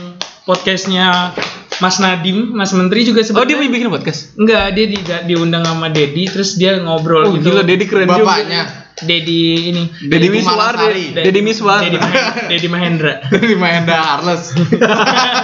podcastnya 0.43 1.33
Mas 1.79 1.97
Nadim, 1.97 2.53
Mas 2.53 2.69
Menteri 2.71 3.01
juga 3.01 3.21
Oh, 3.23 3.41
dia 3.41 3.57
sebenarnya 3.57 3.57
mau 3.59 3.73
bikin 3.73 3.89
podcast. 3.89 4.21
enggak 4.35 4.77
dia 4.77 4.85
di, 4.85 4.97
diundang 5.25 5.63
sama 5.63 5.89
Dedi 5.89 6.29
terus 6.29 6.53
dia 6.53 6.77
ngobrol 6.77 7.25
Oh, 7.25 7.33
gitu. 7.33 7.49
gila 7.49 7.63
Dedi 7.63 7.85
keren 7.89 8.05
juga. 8.05 8.21
Bapaknya 8.21 8.61
Dedi 8.93 9.73
ini 9.73 9.83
Dedi 10.05 10.29
Miswar. 10.29 10.77
Dedi 11.15 11.39
Miswar. 11.41 11.81
Dedi, 11.81 11.97
Mahen- 11.97 12.45
Dedi 12.45 12.67
Mahendra. 12.69 13.13
Mahendra. 13.57 14.21
Enggak 14.21 14.37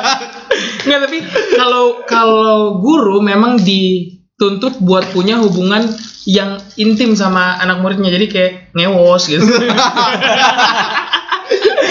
tapi 1.09 1.25
kalau 1.57 2.05
kalau 2.05 2.77
guru 2.85 3.17
memang 3.25 3.57
dituntut 3.57 4.77
buat 4.77 5.09
punya 5.09 5.41
hubungan 5.41 5.89
yang 6.29 6.61
intim 6.77 7.17
sama 7.17 7.57
anak 7.57 7.81
muridnya 7.81 8.13
jadi 8.13 8.25
kayak 8.29 8.51
ngewos 8.77 9.25
gitu 9.25 9.41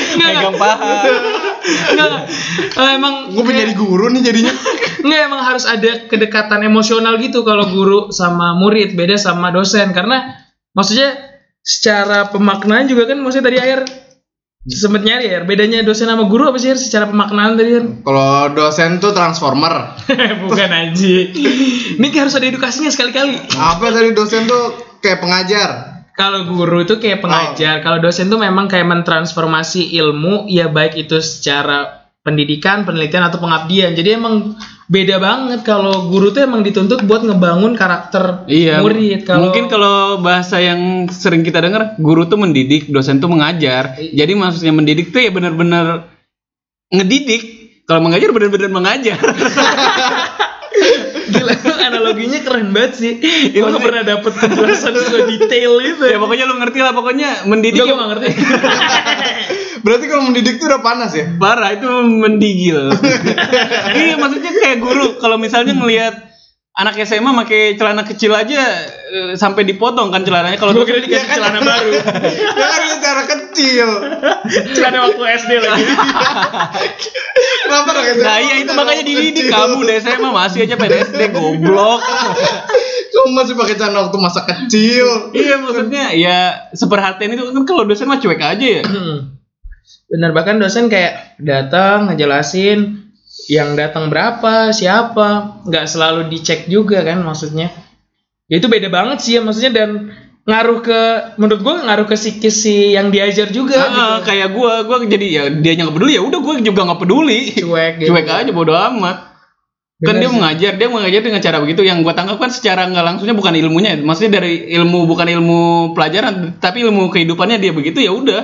Nggak, 0.09 0.31
Megang 0.35 0.55
paha. 0.59 0.95
nggak, 1.95 2.07
nggak. 2.11 2.25
Eh, 2.79 2.91
emang 2.95 3.15
Gue 3.35 3.43
pengen 3.43 3.67
jadi 3.67 3.75
guru 3.75 4.07
nih 4.11 4.23
jadinya. 4.23 4.55
Nggak 5.07 5.21
emang 5.31 5.43
harus 5.43 5.65
ada 5.67 5.91
kedekatan 6.07 6.63
emosional 6.63 7.19
gitu 7.19 7.43
kalau 7.43 7.67
guru 7.71 8.15
sama 8.15 8.55
murid 8.55 8.95
beda 8.95 9.19
sama 9.19 9.51
dosen 9.51 9.91
karena 9.91 10.39
maksudnya 10.75 11.19
secara 11.63 12.31
pemaknaan 12.31 12.87
juga 12.87 13.11
kan 13.11 13.19
maksudnya 13.19 13.47
tadi 13.51 13.59
akhir 13.59 13.81
sempet 14.67 15.07
nyari 15.07 15.31
ya 15.31 15.47
bedanya 15.47 15.87
dosen 15.87 16.11
sama 16.11 16.27
guru 16.27 16.51
apa 16.51 16.59
sih 16.59 16.75
Akhir, 16.75 16.83
secara 16.83 17.07
pemaknaan 17.07 17.55
tadi 17.55 17.71
kan 17.79 17.87
Kalau 18.09 18.33
dosen 18.57 18.99
tuh 18.99 19.15
transformer. 19.15 19.95
bukan 20.43 20.71
aja 20.75 21.15
ini 21.95 22.07
harus 22.15 22.35
ada 22.35 22.47
edukasinya 22.49 22.91
sekali-kali. 22.91 23.39
Apa 23.55 23.95
tadi 23.95 24.11
dosen 24.13 24.51
tuh 24.51 24.99
kayak 25.05 25.23
pengajar? 25.23 25.71
kalau 26.19 26.51
guru 26.51 26.83
itu 26.83 26.99
kayak 26.99 27.23
pengajar. 27.23 27.79
Kalau 27.79 28.03
dosen 28.03 28.27
tuh 28.27 28.43
memang 28.43 28.67
kayak 28.67 28.91
mentransformasi 28.91 29.95
ilmu 30.03 30.51
ya 30.51 30.67
baik 30.67 30.99
itu 30.99 31.23
secara 31.23 32.11
pendidikan 32.27 32.83
penelitian 32.83 33.31
atau 33.31 33.39
pengabdian. 33.39 33.95
Jadi 33.95 34.19
emang 34.19 34.59
beda 34.89 35.21
banget 35.21 35.61
kalau 35.63 36.09
guru 36.09 36.33
tuh 36.33 36.43
emang 36.43 36.65
dituntut 36.65 37.05
buat 37.05 37.21
ngebangun 37.21 37.77
karakter 37.77 38.49
Iya. 38.49 38.81
murid 38.81 39.29
kalau 39.29 39.53
Mungkin 39.53 39.69
kalau 39.69 39.97
bahasa 40.19 40.59
yang 40.59 41.05
sering 41.09 41.45
kita 41.45 41.61
dengar, 41.61 41.95
guru 42.01 42.25
tuh 42.25 42.41
mendidik, 42.41 42.89
dosen 42.89 43.21
tuh 43.21 43.29
mengajar. 43.29 44.01
Iya. 44.01 44.25
Jadi 44.25 44.33
maksudnya 44.33 44.73
mendidik 44.73 45.13
tuh 45.13 45.21
ya 45.21 45.31
benar-benar 45.31 46.09
ngedidik. 46.89 47.43
Kalau 47.85 48.01
mengajar 48.01 48.33
benar-benar 48.33 48.69
mengajar. 48.69 49.17
Gila, 51.29 51.53
analoginya 51.85 52.41
keren 52.41 52.73
banget 52.73 52.93
sih. 52.97 53.13
Gue 53.53 53.69
gak 53.69 53.85
pernah 53.85 54.01
dapet 54.01 54.33
penjelasan 54.33 54.97
detail 55.29 55.73
itu. 55.81 56.05
ya 56.13 56.17
pokoknya 56.17 56.45
lu 56.49 56.57
ngerti 56.57 56.81
lah 56.81 56.93
pokoknya 56.93 57.45
mendidik 57.45 57.81
gue 57.81 57.89
ya- 57.89 57.97
gak 57.97 58.09
ngerti. 58.17 58.29
Berarti 59.89 60.05
kalau 60.05 60.29
mendidik 60.29 60.61
tuh 60.61 60.69
udah 60.69 60.85
panas 60.85 61.17
ya? 61.17 61.25
parah 61.41 61.73
itu 61.73 61.89
mendigil. 62.05 62.93
iya 64.05 64.21
maksudnya 64.21 64.53
kayak 64.53 64.85
guru 64.85 65.17
kalau 65.17 65.41
misalnya 65.41 65.73
ngelihat 65.73 66.29
anak 66.77 67.01
SMA 67.09 67.33
pakai 67.33 67.81
celana 67.81 68.05
kecil 68.05 68.37
aja 68.37 68.85
eh, 68.85 69.33
sampai 69.33 69.65
dipotong 69.65 70.13
kan 70.13 70.29
celananya 70.29 70.61
kalau 70.61 70.77
kira 70.85 71.01
dikasih 71.01 71.41
celana 71.41 71.65
baru. 71.65 71.89
ya 71.89 72.67
kan 72.69 72.83
cara 73.01 73.23
kecil. 73.25 73.89
Celana 74.77 75.09
waktu 75.09 75.23
SD 75.41 75.53
lagi. 75.57 75.89
Kenapa 77.65 77.91
dong 77.97 78.07
Nah 78.21 78.39
iya 78.45 78.55
itu 78.61 78.73
makanya 78.77 79.03
dididik 79.09 79.49
kamu 79.49 79.89
deh 79.89 79.97
SMA 80.05 80.29
masih 80.29 80.69
aja 80.69 80.77
PDSD 80.77 81.33
goblok. 81.33 82.05
Kamu 83.09 83.35
masih 83.35 83.57
pakai 83.57 83.75
celana 83.75 84.05
waktu 84.07 84.19
masa 84.21 84.45
kecil. 84.45 85.33
iya 85.33 85.57
maksudnya 85.59 86.13
ya 86.13 86.71
seperhatian 86.77 87.35
itu 87.35 87.51
kan 87.57 87.65
kalau 87.65 87.89
dosen 87.89 88.05
mah 88.05 88.21
cuek 88.21 88.39
aja 88.39 88.69
ya. 88.79 88.85
Bener 90.09 90.33
bahkan 90.33 90.57
dosen 90.57 90.89
kayak 90.89 91.37
datang 91.37 92.09
ngejelasin 92.09 93.13
yang 93.53 93.77
datang 93.77 94.09
berapa, 94.09 94.73
siapa, 94.73 95.61
nggak 95.69 95.87
selalu 95.89 96.33
dicek 96.33 96.65
juga 96.67 97.05
kan 97.05 97.21
maksudnya. 97.21 97.69
Ya 98.49 98.57
itu 98.57 98.69
beda 98.73 98.89
banget 98.89 99.21
sih 99.21 99.37
ya 99.37 99.45
maksudnya 99.45 99.73
dan 99.73 99.91
ngaruh 100.49 100.81
ke 100.81 101.01
menurut 101.37 101.61
gue 101.61 101.75
ngaruh 101.85 102.07
ke 102.09 102.17
psikis 102.17 102.65
si 102.65 102.97
yang 102.97 103.13
diajar 103.13 103.53
juga 103.53 103.77
Ah, 103.77 103.85
gitu. 103.93 104.33
kayak 104.33 104.49
gua 104.57 104.81
gua 104.89 105.05
jadi 105.05 105.27
ya 105.29 105.43
dia 105.53 105.77
nggak 105.77 105.93
peduli 105.93 106.17
ya 106.17 106.25
udah 106.25 106.41
gua 106.41 106.55
juga 106.57 106.81
nggak 106.89 107.01
peduli. 107.05 107.41
Cuek 107.53 107.93
gitu. 108.01 108.09
Cuek 108.09 108.25
aja 108.33 108.49
bodo 108.49 108.73
amat. 108.73 109.29
Kan 109.99 110.15
Bener 110.17 110.21
dia 110.25 110.29
sih. 110.31 110.37
mengajar, 110.39 110.73
dia 110.81 110.89
mengajar 110.89 111.21
dengan 111.21 111.43
cara 111.45 111.59
begitu. 111.61 111.85
Yang 111.85 111.99
gua 112.01 112.15
tangkap 112.17 112.41
kan 112.41 112.49
secara 112.49 112.89
nggak 112.89 113.05
langsungnya 113.05 113.37
bukan 113.37 113.53
ilmunya, 113.61 114.01
maksudnya 114.01 114.41
dari 114.41 114.73
ilmu 114.73 115.05
bukan 115.05 115.29
ilmu 115.29 115.61
pelajaran, 115.93 116.57
tapi 116.63 116.87
ilmu 116.87 117.13
kehidupannya 117.13 117.61
dia 117.61 117.77
begitu 117.77 118.01
ya 118.01 118.17
udah. 118.17 118.43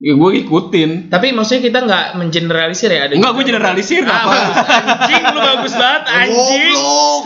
Ya 0.00 0.16
gue 0.16 0.30
ikutin. 0.40 1.12
Tapi 1.12 1.36
maksudnya 1.36 1.60
kita 1.60 1.78
nggak 1.84 2.04
mengeneralisir 2.16 2.88
ya 2.88 3.04
ada. 3.04 3.12
Enggak, 3.12 3.36
gue 3.36 3.44
generalisir 3.52 4.00
Ah, 4.08 4.24
apa? 4.24 4.32
bagus. 4.32 4.56
Anjing 4.80 5.24
lu 5.28 5.40
bagus 5.44 5.74
banget 5.76 6.02
anjing. 6.08 6.72
Goblok. 6.72 7.22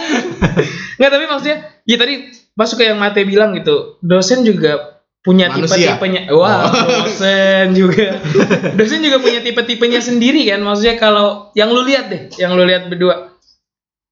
Nggak 0.99 1.11
tapi 1.11 1.25
maksudnya 1.31 1.57
ya 1.87 1.97
tadi 1.99 2.15
masuk 2.55 2.77
ke 2.83 2.85
yang 2.91 2.99
Mate 2.99 3.23
bilang 3.23 3.55
gitu. 3.55 3.99
Dosen 4.03 4.43
juga 4.43 4.99
punya 5.23 5.55
tipe-tipenya. 5.55 6.29
Wah, 6.35 6.67
dosen 6.71 7.79
juga. 7.79 8.19
Dosen 8.79 9.01
juga 9.07 9.23
punya 9.23 9.39
tipe-tipenya 9.41 10.03
sendiri 10.03 10.43
kan. 10.43 10.59
Maksudnya 10.61 10.99
kalau 10.99 11.55
yang 11.55 11.71
lu 11.71 11.87
lihat 11.87 12.11
deh, 12.11 12.23
yang 12.43 12.59
lu 12.59 12.67
lihat 12.67 12.91
berdua. 12.91 13.39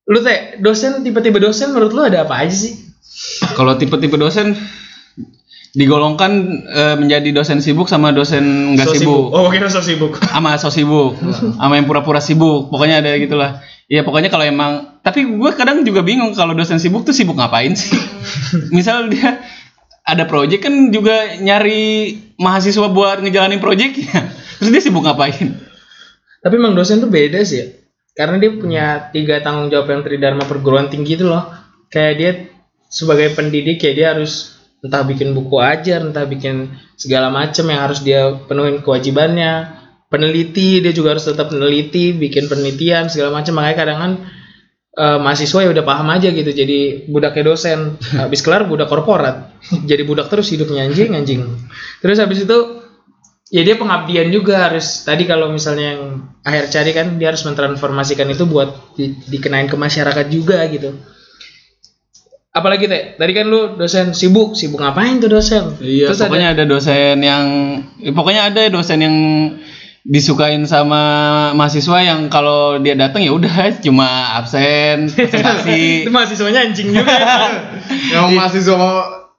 Lu 0.07 0.19
teh 0.23 0.59
dosen 0.63 1.03
tipe-tipe 1.03 1.39
dosen 1.39 1.75
menurut 1.75 1.93
lu 1.95 2.03
ada 2.07 2.27
apa 2.27 2.47
aja 2.47 2.55
sih? 2.55 2.79
Kalau 3.59 3.75
tipe-tipe 3.75 4.15
dosen 4.15 4.55
digolongkan 5.73 6.33
eh, 6.69 6.97
menjadi 7.01 7.33
dosen 7.33 7.65
sibuk 7.65 7.89
sama 7.89 8.13
dosen 8.13 8.77
nggak 8.77 8.87
So 8.87 8.95
sibuk. 8.97 9.33
Oh, 9.33 9.49
kira 9.49 9.73
so 9.73 9.81
sibuk. 9.81 10.21
sama 10.33 10.57
so 10.61 10.69
sibuk 10.69 11.17
sama 11.57 11.81
yang 11.81 11.89
pura-pura 11.89 12.21
sibuk 12.21 12.69
pokoknya 12.69 13.01
ada 13.01 13.17
gitulah 13.17 13.65
ya 13.89 14.05
pokoknya 14.05 14.29
kalau 14.29 14.45
emang 14.45 15.01
tapi 15.01 15.25
gue 15.25 15.51
kadang 15.57 15.81
juga 15.83 16.05
bingung 16.05 16.37
kalau 16.37 16.53
dosen 16.53 16.77
sibuk 16.77 17.09
tuh 17.09 17.17
sibuk 17.17 17.41
ngapain 17.41 17.73
sih 17.73 17.93
misal 18.77 19.09
dia 19.09 19.41
ada 20.05 20.29
project 20.29 20.69
kan 20.69 20.75
juga 20.93 21.41
nyari 21.41 22.21
mahasiswa 22.37 22.93
buat 22.93 23.25
ngejalanin 23.25 23.63
project 23.63 23.97
ya 23.97 24.29
terus 24.61 24.71
dia 24.71 24.83
sibuk 24.85 25.03
ngapain 25.09 25.73
Tapi 26.43 26.59
emang 26.59 26.75
dosen 26.75 26.99
tuh 26.99 27.09
beda 27.09 27.39
sih 27.47 27.63
ya. 27.63 27.67
Karena 28.13 28.37
dia 28.43 28.51
punya 28.53 28.85
tiga 29.15 29.41
tanggung 29.41 29.71
jawab 29.71 29.89
yang 29.89 30.03
tridharma 30.03 30.45
perguruan 30.45 30.91
tinggi 30.91 31.15
itu 31.15 31.25
loh. 31.25 31.47
Kayak 31.89 32.15
dia 32.19 32.31
sebagai 32.91 33.33
pendidik 33.33 33.81
ya 33.81 33.93
dia 33.95 34.07
harus 34.13 34.52
entah 34.83 35.07
bikin 35.07 35.31
buku 35.33 35.63
ajar, 35.63 36.03
entah 36.03 36.27
bikin 36.27 36.75
segala 36.99 37.31
macam 37.31 37.65
yang 37.71 37.81
harus 37.87 38.03
dia 38.03 38.35
penuhin 38.51 38.83
kewajibannya. 38.83 39.81
Peneliti 40.13 40.85
dia 40.85 40.93
juga 40.93 41.17
harus 41.17 41.25
tetap 41.25 41.49
meneliti, 41.55 42.13
bikin 42.13 42.51
penelitian 42.51 43.09
segala 43.09 43.33
macam. 43.41 43.57
Makanya 43.57 43.77
kadang 43.79 43.99
kan 44.03 44.13
eh, 44.93 45.19
mahasiswa 45.23 45.65
ya 45.65 45.71
udah 45.73 45.85
paham 45.87 46.09
aja 46.13 46.29
gitu. 46.29 46.51
Jadi 46.53 47.09
budaknya 47.09 47.55
dosen, 47.55 47.97
habis 48.19 48.45
kelar 48.45 48.69
budak 48.69 48.91
korporat. 48.93 49.57
Jadi 49.91 50.03
budak 50.05 50.29
terus 50.29 50.53
hidupnya 50.53 50.85
anjing 50.85 51.17
anjing. 51.17 51.41
Terus 52.05 52.19
habis 52.21 52.45
itu 52.45 52.59
ya 53.53 53.63
dia 53.65 53.77
pengabdian 53.77 54.33
juga 54.33 54.69
harus 54.69 55.05
tadi 55.05 55.29
kalau 55.29 55.53
misalnya 55.53 55.97
yang 55.97 56.03
akhir 56.41 56.73
cari 56.73 56.91
kan 56.97 57.07
dia 57.21 57.31
harus 57.31 57.45
mentransformasikan 57.45 58.25
itu 58.33 58.49
buat 58.49 58.97
di- 58.97 59.13
dikenain 59.29 59.69
ke 59.69 59.77
masyarakat 59.77 60.27
juga 60.33 60.65
gitu 60.73 60.97
apalagi 62.53 62.85
teh 62.85 63.17
tadi 63.17 63.33
kan 63.33 63.49
lu 63.49 63.81
dosen 63.81 64.13
sibuk 64.13 64.53
sibuk 64.53 64.85
ngapain 64.85 65.19
tuh 65.19 65.33
dosen? 65.33 65.73
Iya 65.81 66.13
terus 66.13 66.21
ada 66.21 66.29
pokoknya 66.29 66.49
ada 66.53 66.65
dosen 66.69 67.17
yang 67.25 67.45
eh, 68.05 68.13
pokoknya 68.13 68.43
ada 68.53 68.63
dosen 68.69 68.99
yang 69.01 69.17
disukain 70.03 70.67
sama 70.67 71.03
mahasiswa 71.55 72.03
yang 72.03 72.27
kalau 72.27 72.77
dia 72.83 72.99
datang 72.99 73.23
ya 73.25 73.33
udah 73.33 73.73
cuma 73.85 74.37
absen 74.37 75.09
presentasi. 75.09 75.83
Itu 76.07 76.13
mahasiswanya 76.13 76.61
anjing 76.69 76.93
juga 76.93 77.17
Yang 78.13 78.27
mahasiswa 78.37 78.79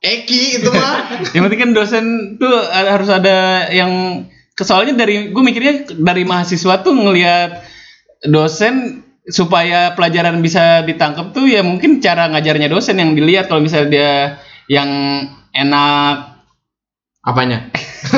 Eki 0.04 0.60
itu 0.60 0.68
mah. 0.68 1.24
yang 1.32 1.48
penting 1.48 1.62
kan 1.64 1.72
dosen 1.72 2.36
tuh 2.36 2.52
harus 2.76 3.08
ada 3.08 3.72
yang 3.72 4.28
soalnya 4.52 5.00
dari 5.00 5.32
gue 5.32 5.44
mikirnya 5.48 5.96
dari 5.96 6.28
mahasiswa 6.28 6.84
tuh 6.84 6.92
ngelihat 6.92 7.64
dosen 8.28 9.00
supaya 9.30 9.96
pelajaran 9.96 10.44
bisa 10.44 10.84
ditangkap 10.84 11.32
tuh 11.32 11.48
ya 11.48 11.64
mungkin 11.64 12.04
cara 12.04 12.28
ngajarnya 12.32 12.68
dosen 12.68 13.00
yang 13.00 13.16
dilihat. 13.16 13.48
Kalau 13.48 13.64
misalnya 13.64 13.90
dia 13.90 14.12
yang 14.68 14.90
enak 15.54 16.34
Apanya? 17.24 17.72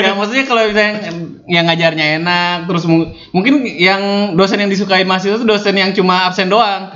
ya 0.00 0.16
maksudnya 0.16 0.48
kalau 0.48 0.64
misalnya 0.64 1.12
yang, 1.12 1.18
yang 1.44 1.64
ngajarnya 1.68 2.04
enak 2.16 2.64
terus 2.64 2.88
mu- 2.88 3.12
mungkin 3.36 3.68
yang 3.68 4.32
dosen 4.32 4.64
yang 4.64 4.72
disukai 4.72 5.04
mahasiswa 5.04 5.36
itu 5.36 5.44
dosen 5.44 5.76
yang 5.76 5.92
cuma 5.92 6.24
absen 6.24 6.48
doang. 6.48 6.88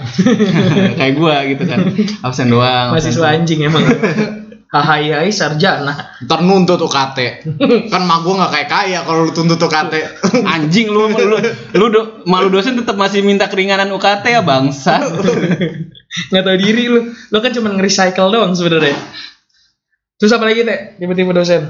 Kayak 0.99 1.21
gua 1.21 1.45
gitu 1.45 1.69
kan. 1.69 1.85
Absen 2.25 2.49
doang 2.49 2.97
absen 2.97 3.13
mahasiswa 3.13 3.29
anjing 3.29 3.69
emang 3.69 3.85
Hai 4.73 5.13
hai 5.13 5.29
sarjana 5.29 6.17
Ntar 6.25 6.41
nuntut 6.41 6.81
UKT. 6.81 7.45
kan 7.93 8.03
mak 8.09 8.25
gua 8.25 8.41
nggak 8.41 8.53
kayak 8.57 8.69
kaya 8.73 8.99
kalau 9.05 9.29
lu 9.29 9.33
tuntut 9.37 9.61
UKT. 9.61 9.95
anjing 10.49 10.89
lu 10.89 11.13
lu 11.13 11.37
lu 11.77 11.85
do, 11.93 12.25
malu 12.25 12.49
dosen 12.49 12.81
tetap 12.81 12.97
masih 12.97 13.21
minta 13.21 13.53
keringanan 13.53 13.93
UKT 13.93 14.25
ya 14.33 14.41
bangsa. 14.41 14.97
Nggak 16.33 16.45
tahu 16.49 16.57
diri 16.57 16.89
lu. 16.89 17.13
Lu 17.13 17.39
kan 17.45 17.53
cuma 17.53 17.69
nge-recycle 17.77 18.33
doang 18.33 18.57
sebenarnya. 18.57 18.97
Terus 20.17 20.33
apa 20.33 20.49
lagi 20.49 20.65
teh 20.65 20.97
tipe-tipe 20.97 21.37
dosen? 21.37 21.69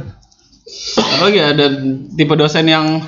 Apalagi 0.94 1.38
ada 1.42 1.66
tipe 2.14 2.34
dosen 2.38 2.70
yang 2.70 3.02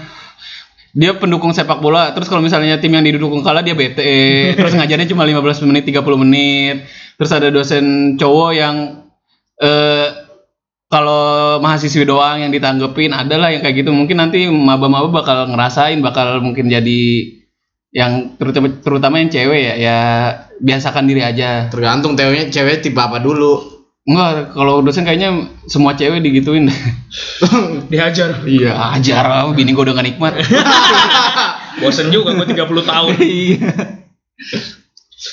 dia 0.90 1.14
pendukung 1.22 1.54
sepak 1.54 1.78
bola. 1.78 2.10
Terus 2.18 2.26
kalau 2.26 2.42
misalnya 2.42 2.82
tim 2.82 2.90
yang 2.90 3.06
didukung 3.06 3.46
kalah 3.46 3.62
dia 3.62 3.78
bete. 3.78 4.58
Terus 4.58 4.74
ngajarnya 4.74 5.06
cuma 5.06 5.22
15 5.22 5.70
menit 5.70 5.86
30 5.86 6.22
menit. 6.26 6.82
Terus 7.14 7.30
ada 7.30 7.46
dosen 7.54 8.18
cowok 8.18 8.50
yang 8.58 9.03
eh 9.60 10.08
kalau 10.90 11.58
mahasiswi 11.58 12.06
doang 12.06 12.38
yang 12.38 12.54
ditanggepin 12.54 13.10
adalah 13.10 13.50
yang 13.50 13.66
kayak 13.66 13.82
gitu 13.82 13.90
mungkin 13.90 14.22
nanti 14.22 14.46
maba-maba 14.46 15.10
bakal 15.10 15.50
ngerasain 15.50 15.98
bakal 15.98 16.38
mungkin 16.38 16.70
jadi 16.70 17.02
yang 17.94 18.38
terutama 18.38 18.70
terutama 18.78 19.14
yang 19.22 19.30
cewek 19.30 19.60
ya 19.62 19.74
ya 19.78 19.98
biasakan 20.62 21.06
diri 21.06 21.22
aja 21.22 21.70
Tergantung 21.70 22.14
teonya 22.14 22.50
cewek 22.50 22.82
tipe 22.82 22.98
apa 22.98 23.18
dulu. 23.22 23.70
enggak 24.04 24.52
kalau 24.52 24.84
dosen 24.84 25.08
kayaknya 25.08 25.48
semua 25.64 25.96
cewek 25.96 26.20
digituin 26.20 26.68
Dihajar. 27.90 28.44
iya 28.44 28.76
ajar 28.92 29.48
bini 29.56 29.72
gue 29.72 29.80
udah 29.80 29.96
gak 29.96 30.06
nikmat 30.12 30.32
Bosen 31.82 32.14
juga 32.14 32.38
gue 32.38 32.54
30 32.54 32.70
tahun. 32.86 33.12
Iya. 33.18 33.70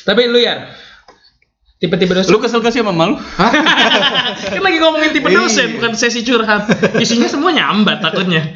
Tapi 0.02 0.22
lu 0.26 0.42
ya 0.42 0.74
tipe-tipe 1.82 2.14
dosen 2.14 2.30
lu 2.30 2.38
kesel 2.38 2.62
gak 2.62 2.70
sih 2.70 2.80
sama 2.80 2.94
malu 2.94 3.18
kan 4.54 4.62
lagi 4.62 4.78
ngomongin 4.78 5.12
tipe 5.12 5.28
dosen 5.28 5.66
Iya. 5.66 5.74
bukan 5.76 5.92
sesi 5.94 6.22
curhat. 6.22 6.70
Isinya 6.96 7.26
semua 7.26 7.50
nyambat 7.50 8.00
takutnya. 8.00 8.54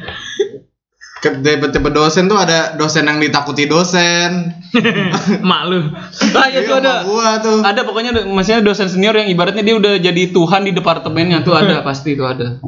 Ke- 1.16 1.34
Tipe-tipe 1.34 1.90
dosen 1.90 2.26
tuh 2.26 2.36
ada 2.36 2.74
dosen 2.74 3.02
yang 3.02 3.18
ditakuti 3.18 3.64
dosen. 3.64 4.52
Mak 5.42 5.62
lu. 5.64 5.90
ah 6.32 6.46
ya 6.46 6.60
tuh 6.62 6.76
Iya, 6.76 6.78
ada 6.78 6.92
gua 7.02 7.30
tuh. 7.40 7.58
ada 7.60 7.80
pokoknya 7.82 8.24
maksudnya 8.26 8.60
dosen 8.60 8.86
senior 8.86 9.16
yang 9.16 9.26
ibaratnya 9.26 9.60
dia 9.60 9.74
udah 9.74 9.96
jadi 9.96 10.22
tuhan 10.28 10.62
di 10.62 10.72
departemennya 10.72 11.40
tuh 11.40 11.52
ada 11.52 11.82
pasti 11.88 12.14
itu 12.14 12.22
ada 12.22 12.62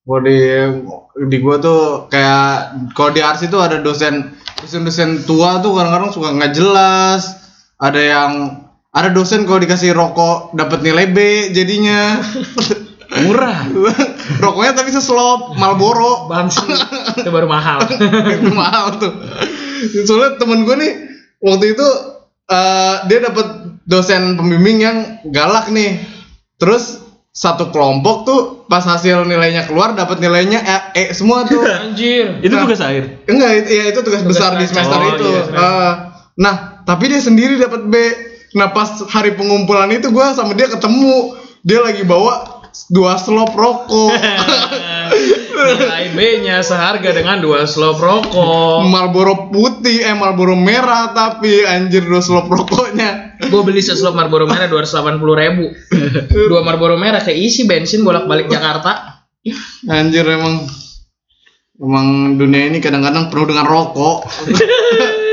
Kalau 0.00 0.20
di 0.20 0.38
di 1.24 1.36
gua 1.38 1.58
tuh 1.58 1.80
kayak 2.06 2.48
kalau 2.92 3.10
di 3.10 3.20
Arsi 3.20 3.46
tuh 3.46 3.58
ada 3.58 3.78
dosen 3.78 4.32
dosen-dosen 4.56 5.24
tua 5.24 5.58
tuh 5.58 5.72
kadang-kadang 5.72 6.10
suka 6.10 6.30
nggak 6.30 6.52
jelas. 6.52 7.22
Ada 7.74 8.00
yang 8.00 8.32
ada 8.90 9.08
dosen 9.08 9.46
kalau 9.46 9.58
dikasih 9.58 9.94
rokok 9.94 10.50
dapat 10.52 10.82
nilai 10.82 11.06
B 11.08 11.18
jadinya. 11.50 12.18
murah 13.10 13.66
Rokoknya 14.44 14.72
tapi 14.72 14.90
seslop 14.90 15.58
Marlboro. 15.58 16.30
Bangsi. 16.30 16.62
Itu 17.20 17.30
baru 17.30 17.46
mahal. 17.46 17.82
itu 17.82 18.50
mahal 18.54 19.02
tuh. 19.02 19.10
Soalnya 20.06 20.38
temen 20.38 20.62
gue 20.62 20.76
nih 20.78 20.92
waktu 21.42 21.74
itu 21.74 21.86
eh, 22.46 22.94
dia 23.10 23.18
dapat 23.20 23.46
dosen 23.82 24.38
pembimbing 24.38 24.78
yang 24.78 24.96
galak 25.26 25.68
nih. 25.68 25.98
Terus 26.56 27.02
satu 27.30 27.70
kelompok 27.70 28.16
tuh 28.22 28.40
pas 28.66 28.82
hasil 28.82 29.26
nilainya 29.26 29.66
keluar 29.66 29.94
dapat 29.94 30.22
nilainya 30.22 30.62
E, 30.62 30.76
E 30.94 31.04
semua 31.10 31.42
tuh. 31.42 31.58
Anjir. 31.62 32.38
itu 32.42 32.54
Nah. 32.54 32.62
tugas 32.62 32.78
akhir 32.78 33.26
Enggak, 33.26 33.50
itu, 33.58 33.68
ya 33.70 33.84
itu 33.90 34.00
tugas, 34.02 34.22
Tugas 34.22 34.30
besar 34.38 34.50
di 34.54 34.66
semester 34.70 34.98
Oh, 34.98 35.10
itu. 35.10 35.26
iya. 35.26 35.42
Eh, 35.50 35.92
nah, 36.38 36.54
tapi 36.86 37.10
dia 37.10 37.18
sendiri 37.18 37.58
dapat 37.58 37.90
B. 37.90 37.94
Nah, 38.56 38.74
pas 38.74 38.98
hari 39.10 39.38
pengumpulan 39.38 39.90
itu 39.94 40.10
gua 40.10 40.34
sama 40.34 40.56
dia 40.58 40.66
ketemu. 40.66 41.38
Dia 41.60 41.84
lagi 41.84 42.02
bawa 42.08 42.60
dua 42.88 43.18
slop 43.18 43.52
rokok. 43.54 44.14
Nilai 45.60 46.16
B-nya 46.16 46.64
seharga 46.64 47.12
dengan 47.12 47.42
dua 47.44 47.68
slop 47.68 48.00
rokok. 48.00 48.88
Marlboro 48.88 49.52
putih, 49.52 50.00
eh 50.06 50.16
Marlboro 50.16 50.56
merah 50.56 51.12
tapi 51.12 51.66
anjir 51.68 52.06
dua 52.06 52.24
slop 52.24 52.48
rokoknya. 52.48 53.36
Gue 53.50 53.62
beli 53.64 53.80
seslop 53.80 54.16
Marlboro 54.16 54.44
merah 54.44 54.68
280 54.68 55.16
ribu. 55.16 55.72
Dua 56.52 56.60
Marlboro 56.60 57.00
merah 57.00 57.24
keisi 57.24 57.64
bensin 57.64 58.04
bolak-balik 58.04 58.52
Jakarta. 58.52 59.24
Anjir 59.88 60.28
emang 60.28 60.68
emang 61.80 62.36
dunia 62.36 62.68
ini 62.68 62.84
kadang-kadang 62.84 63.32
penuh 63.32 63.48
dengan 63.48 63.64
rokok. 63.64 64.28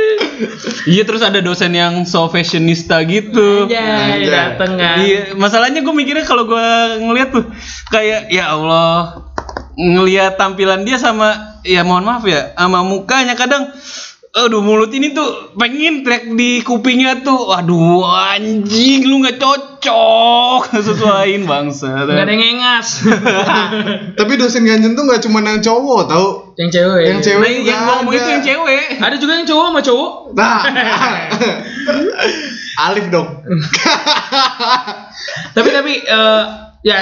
iya 0.85 1.03
terus 1.03 1.21
ada 1.25 1.41
dosen 1.41 1.73
yang 1.73 2.05
so 2.05 2.29
fashionista 2.29 3.01
gitu 3.05 3.65
Anjay, 3.65 4.23
Anjay. 4.23 4.29
dateng 4.29 4.71
kan. 4.77 4.97
Iya, 5.01 5.21
masalahnya 5.33 5.81
gue 5.81 5.93
mikirnya 5.93 6.25
kalau 6.25 6.45
gue 6.45 6.67
ngeliat 7.01 7.29
tuh 7.33 7.45
kayak 7.89 8.29
ya 8.29 8.53
Allah 8.53 9.23
ngelihat 9.77 10.41
tampilan 10.41 10.81
dia 10.85 10.97
sama 10.97 11.61
ya 11.61 11.85
mohon 11.85 12.05
maaf 12.05 12.25
ya 12.25 12.53
sama 12.57 12.81
mukanya 12.81 13.37
kadang 13.37 13.69
aduh 14.37 14.61
mulut 14.61 14.93
ini 14.93 15.17
tuh 15.17 15.49
pengen 15.57 16.05
teriak 16.05 16.29
di 16.37 16.61
kupingnya 16.61 17.25
tuh 17.25 17.49
aduh 17.49 18.05
anjing 18.05 19.09
lu 19.09 19.25
nggak 19.25 19.41
cocok 19.41 20.69
sesuaiin 20.85 21.49
bangsa 21.49 22.05
Gak 22.05 22.21
ada 22.21 22.29
yang 22.29 22.41
ngengas. 22.45 23.01
tapi 24.19 24.31
dosen 24.37 24.61
ganjen 24.69 24.93
tuh 24.93 25.09
nggak 25.09 25.25
cuma 25.25 25.41
yang 25.41 25.57
cowok 25.57 26.01
tau. 26.05 26.27
yang 26.57 26.69
cewek. 26.69 27.03
Yang 27.09 27.19
cewek 27.25 27.49
Nah, 27.49 27.65
yang 27.65 27.81
ngomong 27.85 28.13
itu 28.13 28.29
yang 28.29 28.43
cewek 28.45 28.85
Ada 29.01 29.15
juga 29.17 29.33
yang 29.41 29.47
cowok 29.49 29.65
sama 29.69 29.81
cowok. 29.81 30.11
Nah. 30.37 30.59
Alif 32.89 33.05
dong. 33.09 33.27
tapi 35.57 35.69
tapi 35.73 35.93
eh, 36.05 36.43
ya 36.85 36.99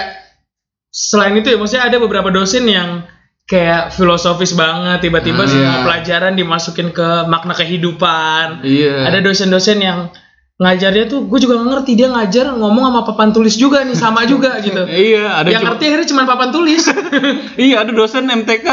selain 0.88 1.36
itu 1.36 1.52
ya 1.52 1.58
maksudnya 1.60 1.84
ada 1.91 1.98
beberapa 2.00 2.32
dosen 2.32 2.63
yang 2.71 3.04
kayak 3.46 3.94
filosofis 3.94 4.58
banget 4.58 5.06
tiba-tiba 5.06 5.46
Hmm, 5.46 5.52
semua 5.52 5.70
iya. 5.70 5.84
pelajaran 5.86 6.34
dimasukin 6.34 6.90
ke 6.90 7.30
makna 7.30 7.54
kehidupan. 7.54 8.66
Iya. 8.66 9.06
Ada 9.06 9.22
dosen-dosen 9.22 9.78
yang 9.86 10.10
ngajarnya 10.56 11.12
tuh 11.12 11.28
gue 11.28 11.40
juga 11.44 11.60
nggak 11.60 11.70
ngerti 11.78 11.92
dia 12.00 12.08
ngajar 12.10 12.56
ngomong 12.56 12.88
sama 12.88 13.02
papan 13.04 13.30
tulis 13.36 13.60
juga 13.60 13.84
nih 13.86 13.94
sama 13.94 14.26
juga 14.32 14.58
gitu. 14.66 14.82
Iya 14.88 15.46
ada 15.46 15.48
yang 15.52 15.62
ngerti 15.62 15.84
akhirnya 15.94 16.08
cuma 16.10 16.24
papan 16.26 16.50
tulis. 16.50 16.84
Iya 17.70 17.86
ada 17.86 17.92
dosen 17.94 18.26
MTK 18.26 18.66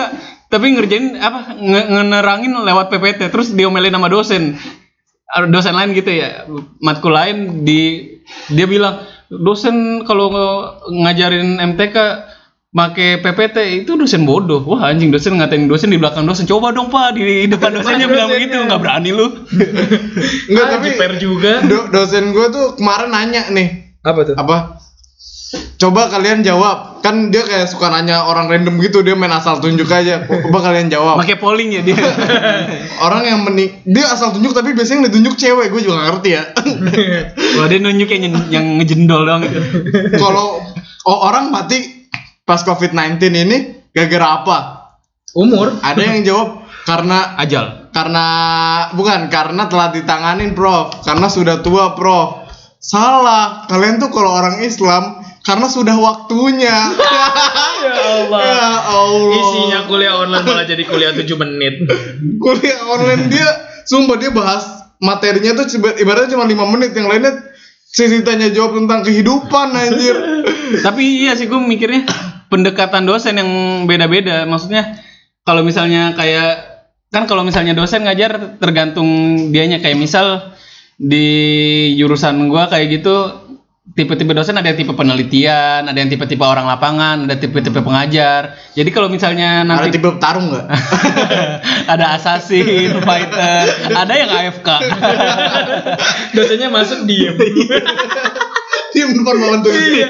tapi 0.49 0.67
ngerjain 0.73 1.17
apa 1.17 1.57
nge 1.57 1.83
ngenerangin 1.93 2.53
lewat 2.55 2.89
PPT 2.93 3.29
terus 3.29 3.53
diomelin 3.53 3.93
sama 3.93 4.09
dosen. 4.09 4.57
Dosen 5.33 5.73
lain 5.77 5.97
gitu 5.97 6.13
ya 6.13 6.45
matkul 6.81 7.13
lain 7.13 7.65
di 7.65 8.05
dia 8.53 8.69
bilang 8.69 9.01
dosen 9.33 10.05
kalau 10.05 10.29
ngajarin 10.93 11.57
MTK 11.73 11.97
make 12.73 13.21
PPT 13.21 13.85
itu 13.85 14.01
dosen 14.01 14.25
bodoh 14.25 14.65
wah 14.65 14.89
anjing 14.89 15.13
dosen 15.13 15.37
ngatain 15.37 15.69
dosen 15.69 15.93
di 15.93 16.01
belakang 16.01 16.25
dosen 16.25 16.49
coba 16.49 16.73
dong 16.73 16.89
pak 16.89 17.13
di 17.13 17.45
depan 17.45 17.77
dosennya 17.77 18.09
bilang 18.09 18.33
dosennya. 18.33 18.49
begitu 18.49 18.57
nggak 18.65 18.81
berani 18.81 19.11
lu 19.13 19.27
Enggak, 20.49 20.65
ah, 20.65 20.71
tapi 20.81 20.89
jiper 20.97 21.13
juga 21.21 21.53
do- 21.69 21.89
dosen 21.93 22.33
gue 22.33 22.47
tuh 22.49 22.67
kemarin 22.81 23.13
nanya 23.13 23.43
nih, 23.53 24.01
apa 24.01 24.21
tuh 24.25 24.35
apa? 24.41 24.57
Coba 25.53 26.09
kalian 26.09 26.41
jawab. 26.41 27.05
Kan 27.05 27.29
dia 27.29 27.45
kayak 27.45 27.69
suka 27.69 27.93
nanya 27.93 28.25
orang 28.25 28.49
random 28.49 28.81
gitu, 28.81 29.05
dia 29.05 29.13
main 29.13 29.29
asal 29.29 29.61
tunjuk 29.61 29.85
aja. 29.93 30.25
Coba 30.25 30.59
kalian 30.73 30.89
jawab. 30.89 31.21
pakai 31.21 31.37
polling 31.37 31.77
ya 31.77 31.85
dia 31.85 31.93
Orang 33.05 33.29
yang 33.29 33.45
menik 33.45 33.85
dia 33.85 34.09
asal 34.09 34.33
tunjuk 34.33 34.57
tapi 34.57 34.73
biasanya 34.73 34.97
yang 34.97 35.05
ditunjuk 35.13 35.35
cewek, 35.37 35.69
gue 35.69 35.81
juga 35.85 35.95
gak 36.01 36.09
ngerti 36.09 36.31
ya. 36.33 36.43
wah 37.61 37.67
dia 37.69 37.79
nunjuk 37.85 38.09
yang 38.09 38.23
yang 38.49 38.67
ngejendol 38.81 39.29
doang 39.29 39.45
gitu. 39.45 39.61
Kalau 40.17 40.65
oh, 41.05 41.19
orang 41.29 41.53
mati 41.53 42.02
pas 42.43 42.61
COVID-19 42.67 43.19
ini 43.33 43.59
gara-gara 43.95 44.27
apa? 44.43 44.59
umur? 45.37 45.81
Ada 45.81 46.03
yang 46.03 46.21
jawab 46.25 46.49
karena 46.85 47.39
ajal. 47.41 47.67
karena 47.93 48.25
bukan 48.97 49.29
karena 49.29 49.69
telah 49.69 49.93
ditanganin 49.93 50.57
prof. 50.57 51.05
Karena 51.05 51.29
sudah 51.29 51.61
tua 51.61 51.93
prof. 51.93 52.49
Salah. 52.81 53.69
Kalian 53.69 54.01
tuh 54.01 54.09
kalau 54.09 54.33
orang 54.33 54.65
Islam 54.65 55.21
karena 55.45 55.69
sudah 55.69 55.97
waktunya. 56.01 56.77
Ya 57.83 57.99
Allah. 57.99 58.41
Ya 58.41 58.71
Allah. 58.95 59.37
Isinya 59.37 59.81
kuliah 59.91 60.15
online 60.15 60.47
malah 60.47 60.65
jadi 60.65 60.87
kuliah 60.87 61.13
7 61.13 61.29
menit. 61.35 61.83
Kuliah 62.39 62.81
online 62.89 63.27
dia 63.29 63.49
sumpah 63.85 64.17
dia 64.17 64.31
bahas 64.31 64.65
materinya 65.03 65.59
tuh 65.59 65.83
ibaratnya 65.99 66.33
cuma 66.33 66.47
lima 66.49 66.65
menit. 66.71 66.95
Yang 66.95 67.09
lainnya 67.11 67.33
sisi 67.85 68.23
tanya 68.25 68.49
jawab 68.55 68.79
tentang 68.81 69.05
kehidupan 69.05 69.75
anjir. 69.77 70.17
Tapi 70.81 71.03
iya 71.27 71.37
sih 71.37 71.51
gue 71.51 71.61
mikirnya 71.61 72.07
pendekatan 72.53 73.09
dosen 73.09 73.41
yang 73.41 73.51
beda-beda. 73.89 74.45
Maksudnya 74.45 75.01
kalau 75.49 75.65
misalnya 75.65 76.13
kayak 76.13 76.69
kan 77.09 77.25
kalau 77.25 77.49
misalnya 77.49 77.73
dosen 77.73 78.05
ngajar 78.05 78.61
tergantung 78.61 79.09
dianya 79.53 79.81
kayak 79.81 79.97
misal 79.97 80.53
di 81.01 81.97
jurusan 81.97 82.53
gua 82.53 82.69
kayak 82.69 83.01
gitu 83.01 83.43
tipe-tipe 83.83 84.31
dosen 84.31 84.55
ada 84.55 84.71
yang 84.71 84.79
tipe 84.79 84.95
penelitian, 84.95 85.91
ada 85.91 85.99
yang 85.99 86.07
tipe-tipe 86.07 86.41
orang 86.47 86.71
lapangan, 86.71 87.27
ada 87.27 87.35
tipe-tipe 87.35 87.83
pengajar. 87.83 88.55
Jadi 88.79 88.91
kalau 88.95 89.11
misalnya 89.11 89.67
ada 89.67 89.83
nanti 89.83 89.99
tipe 89.99 90.07
petarung 90.07 90.55
nggak 90.55 90.67
ada 91.93 92.15
assassin, 92.15 93.03
fighter, 93.03 93.67
ada 93.91 94.15
yang 94.15 94.31
AFK. 94.31 94.69
dosennya 96.39 96.71
masuk 96.71 97.05
diem 97.11 97.35
dia 98.93 99.05
malam 99.09 99.61
tuh 99.61 99.73
iya 99.73 100.07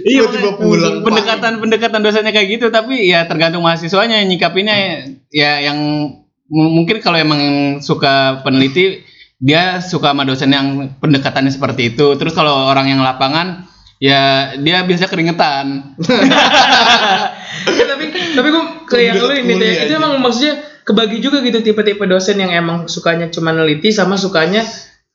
Iya, 0.00 0.24
Tiba-tiba 0.24 0.48
makanya 0.48 0.60
pulang. 0.60 0.94
Pendekatan-pendekatan 1.04 2.00
dosennya 2.00 2.32
kayak 2.32 2.48
gitu, 2.56 2.66
tapi 2.72 3.04
ya 3.04 3.28
tergantung 3.28 3.60
mahasiswanya 3.60 4.24
yang 4.24 4.32
nyikapinnya 4.32 4.76
ya 5.28 5.60
yang 5.60 5.76
mu- 6.48 6.72
mungkin 6.72 7.04
kalau 7.04 7.20
emang 7.20 7.40
suka 7.84 8.40
peneliti 8.40 9.04
dia 9.40 9.80
suka 9.80 10.12
sama 10.12 10.24
dosen 10.24 10.52
yang 10.52 10.66
pendekatannya 11.00 11.52
seperti 11.52 11.92
itu. 11.96 12.16
Terus 12.16 12.32
kalau 12.32 12.68
orang 12.68 12.88
yang 12.88 13.00
lapangan 13.04 13.68
ya 14.00 14.52
dia 14.56 14.80
biasa 14.84 15.04
keringetan. 15.08 15.96
Ya, 16.00 17.84
tapi 17.92 18.04
tapi 18.12 18.48
gue 18.48 18.64
kayak 18.88 19.12
lu 19.20 19.32
ini 19.36 19.52
deh, 19.60 19.72
itu 19.84 19.92
emang 19.96 20.16
maksudnya 20.20 20.64
kebagi 20.84 21.20
juga 21.20 21.44
gitu 21.44 21.60
tipe-tipe 21.60 22.02
dosen 22.08 22.40
yang 22.40 22.50
emang 22.50 22.88
sukanya 22.88 23.28
cuma 23.28 23.52
neliti 23.52 23.92
sama 23.92 24.16
sukanya 24.16 24.64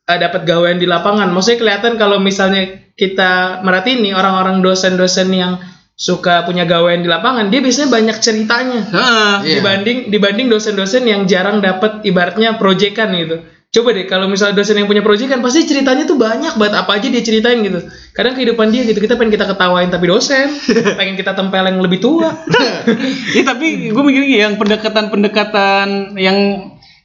eh, 0.05 0.17
dapat 0.17 0.45
gawean 0.45 0.77
di 0.77 0.85
lapangan. 0.85 1.29
Maksudnya 1.29 1.59
kelihatan 1.59 1.97
kalau 1.97 2.17
misalnya 2.17 2.65
kita 2.93 3.59
merhatiin 3.61 3.99
nih 4.01 4.13
orang-orang 4.15 4.61
dosen-dosen 4.61 5.27
yang 5.29 5.59
suka 5.95 6.43
punya 6.43 6.67
gawean 6.67 6.99
di 6.99 7.07
lapangan, 7.07 7.47
dia 7.47 7.63
biasanya 7.63 7.87
banyak 7.87 8.17
ceritanya 8.19 8.81
Heeh. 8.83 9.33
Iya. 9.47 9.53
dibanding 9.59 9.97
dibanding 10.11 10.47
dosen-dosen 10.51 11.07
yang 11.07 11.23
jarang 11.23 11.63
dapat 11.63 12.03
ibaratnya 12.03 12.59
proyekan 12.59 13.15
gitu. 13.15 13.37
Coba 13.71 13.91
deh 13.91 14.07
kalau 14.07 14.31
misalnya 14.31 14.55
dosen 14.55 14.79
yang 14.79 14.87
punya 14.87 15.03
proyekan 15.03 15.43
pasti 15.43 15.67
ceritanya 15.67 16.07
tuh 16.07 16.15
banyak 16.15 16.55
banget 16.55 16.73
apa 16.79 16.91
aja 16.95 17.07
dia 17.11 17.19
ceritain 17.19 17.59
gitu. 17.59 17.79
Kadang 18.11 18.35
kehidupan 18.35 18.71
dia 18.71 18.87
gitu 18.87 18.99
kita 18.99 19.15
pengen 19.15 19.35
kita 19.35 19.47
ketawain 19.47 19.91
tapi 19.91 20.07
dosen 20.07 20.47
pengen 20.99 21.15
kita 21.15 21.35
tempel 21.35 21.63
yang 21.63 21.79
lebih 21.79 21.99
tua. 21.99 22.31
Ya 23.35 23.43
tapi 23.43 23.91
gue 23.91 24.03
mikir 24.03 24.23
yang 24.23 24.55
pendekatan-pendekatan 24.55 26.15
yang 26.15 26.37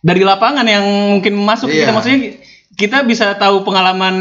dari 0.01 0.23
lapangan 0.25 0.65
yang 0.65 0.85
mungkin 1.19 1.35
masuk 1.37 1.69
Iya. 1.69 1.87
kita 1.87 1.91
maksudnya 1.93 2.19
kita 2.81 3.05
bisa 3.05 3.37
tahu 3.37 3.61
pengalaman 3.61 4.17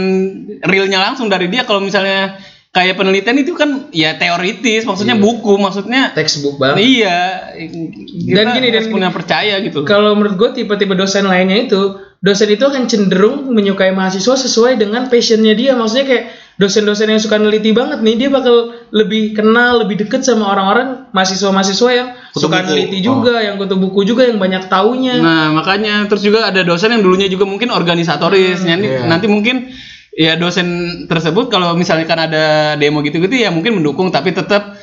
realnya 0.67 0.99
langsung 0.99 1.31
dari 1.31 1.47
dia 1.47 1.63
kalau 1.63 1.79
misalnya 1.79 2.35
kayak 2.69 2.99
penelitian 3.01 3.41
itu 3.41 3.57
kan 3.57 3.89
ya 3.89 4.19
teoritis 4.19 4.85
maksudnya 4.85 5.17
buku 5.17 5.57
maksudnya 5.57 6.11
Textbook 6.11 6.61
banget. 6.61 6.83
iya 6.83 7.49
Dan 7.55 8.51
gini, 8.53 8.69
dan 8.69 8.91
punya 8.91 9.09
percaya 9.09 9.57
gitu 9.63 9.87
Kalau 9.87 10.13
menurut 10.13 10.35
gue 10.37 10.49
tipe-tipe 10.61 10.93
dosen 10.93 11.25
lainnya 11.25 11.65
itu, 11.65 11.97
dosen 12.21 12.51
itu 12.51 12.61
akan 12.67 12.85
cenderung 12.85 13.49
menyukai 13.49 13.89
mahasiswa 13.95 14.35
sesuai 14.37 14.77
dengan 14.77 15.09
passionnya 15.09 15.57
dia. 15.57 15.73
Maksudnya 15.73 16.05
kayak 16.05 16.25
dosen-dosen 16.59 17.07
yang 17.07 17.23
suka 17.23 17.39
neliti 17.39 17.71
banget 17.71 18.03
nih, 18.03 18.19
dia 18.19 18.29
bakal 18.29 18.75
lebih 18.91 19.31
kenal, 19.31 19.79
lebih 19.79 20.03
deket 20.03 20.27
sama 20.27 20.51
orang-orang 20.51 21.07
mahasiswa-mahasiswa 21.15 21.89
yang 21.95 22.07
Kutu 22.35 22.51
suka 22.51 22.61
buku. 22.61 22.67
neliti 22.67 22.99
juga, 22.99 23.39
yang 23.39 23.55
kutu 23.55 23.79
buku 23.79 24.03
juga, 24.03 24.27
yang 24.27 24.37
banyak 24.37 24.67
taunya. 24.67 25.15
Nah, 25.23 25.55
makanya 25.55 26.03
terus 26.11 26.19
juga 26.19 26.51
ada 26.51 26.61
dosen 26.67 26.91
yang 26.91 27.01
dulunya 27.01 27.31
juga 27.31 27.47
mungkin 27.47 27.71
organisatoris. 27.71 28.67
nanti, 28.67 28.91
iya. 28.91 29.07
nanti 29.07 29.31
mungkin 29.31 29.71
ya 30.19 30.35
dosen 30.35 30.67
tersebut 31.07 31.47
kalau 31.47 31.79
misalkan 31.79 32.19
ada 32.19 32.75
demo 32.75 32.99
gitu-gitu 32.99 33.39
ya 33.39 33.55
mungkin 33.55 33.79
mendukung 33.79 34.11
tapi 34.11 34.35
tetap 34.35 34.75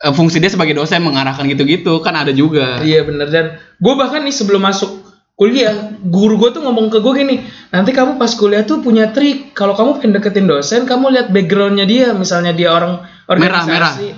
eh, 0.00 0.12
fungsi 0.16 0.40
dia 0.40 0.48
sebagai 0.48 0.72
dosen 0.72 1.04
mengarahkan 1.04 1.44
gitu-gitu 1.44 2.00
kan 2.00 2.16
ada 2.16 2.32
juga. 2.32 2.80
Iya 2.80 3.04
bener 3.04 3.28
dan 3.28 3.60
gue 3.60 3.94
bahkan 4.00 4.24
nih 4.24 4.32
sebelum 4.32 4.64
masuk 4.64 5.01
kuliah, 5.34 5.96
guru 6.04 6.38
gue 6.38 6.50
tuh 6.54 6.62
ngomong 6.62 6.92
ke 6.92 6.98
gue 7.02 7.12
gini, 7.18 7.36
nanti 7.72 7.90
kamu 7.90 8.20
pas 8.20 8.30
kuliah 8.36 8.62
tuh 8.62 8.84
punya 8.84 9.10
trik, 9.10 9.56
kalau 9.56 9.74
kamu 9.74 9.98
pengen 9.98 10.12
deketin 10.20 10.46
dosen, 10.46 10.84
kamu 10.84 11.10
lihat 11.12 11.28
backgroundnya 11.34 11.88
dia, 11.88 12.12
misalnya 12.14 12.52
dia 12.54 12.70
orang 12.70 13.02
Merah, 13.30 13.64
merah. 13.64 13.94
organisasi. 13.94 14.08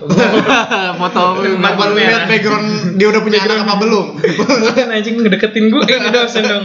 Foto 1.00 1.22
lu 1.44 1.60
lihat 1.94 2.24
background 2.30 2.98
dia 2.98 3.06
udah 3.12 3.20
punya 3.22 3.38
anak 3.44 3.62
apa 3.62 3.74
belum? 3.78 4.06
Bukan 4.18 4.86
anjing 4.90 5.14
ngedeketin 5.20 5.70
gue 5.70 5.82
eh, 5.86 6.10
dosen 6.10 6.42
dong. 6.48 6.64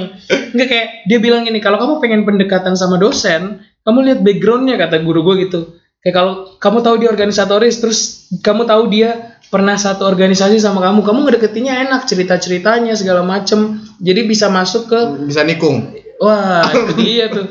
Enggak 0.56 0.68
kayak 0.72 0.88
dia 1.06 1.20
bilang 1.20 1.44
gini, 1.46 1.60
kalau 1.62 1.78
kamu 1.78 1.94
pengen 2.02 2.22
pendekatan 2.26 2.74
sama 2.74 2.96
dosen, 2.98 3.62
kamu 3.86 3.98
lihat 4.08 4.20
backgroundnya 4.24 4.80
kata 4.80 5.04
guru 5.04 5.22
gue 5.28 5.36
gitu. 5.46 5.60
Kayak 6.00 6.16
kalau 6.16 6.34
kamu 6.64 6.78
tahu 6.80 6.96
dia 7.04 7.10
organisatoris, 7.12 7.76
terus 7.84 8.00
kamu 8.40 8.64
tahu 8.64 8.88
dia 8.88 9.39
pernah 9.50 9.76
satu 9.76 10.06
organisasi 10.06 10.62
sama 10.62 10.80
kamu, 10.80 11.02
kamu 11.02 11.20
ngedeketinnya 11.26 11.90
enak, 11.90 12.06
cerita-ceritanya 12.06 12.94
segala 12.94 13.26
macem. 13.26 13.82
Jadi 13.98 14.22
bisa 14.26 14.48
masuk 14.48 14.88
ke, 14.90 15.00
Bisa 15.26 15.42
nikung. 15.44 15.90
wah 16.22 16.66
itu 16.70 16.94
dia 17.02 17.26
tuh. 17.30 17.46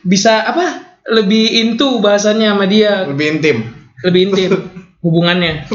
Bisa 0.00 0.48
apa? 0.48 0.96
Lebih 1.10 1.64
into 1.64 2.00
bahasannya 2.00 2.48
sama 2.48 2.64
dia, 2.64 3.04
Lebih 3.08 3.26
intim. 3.38 3.56
lebih 4.04 4.20
intim 4.32 4.52
hubungannya. 5.04 5.68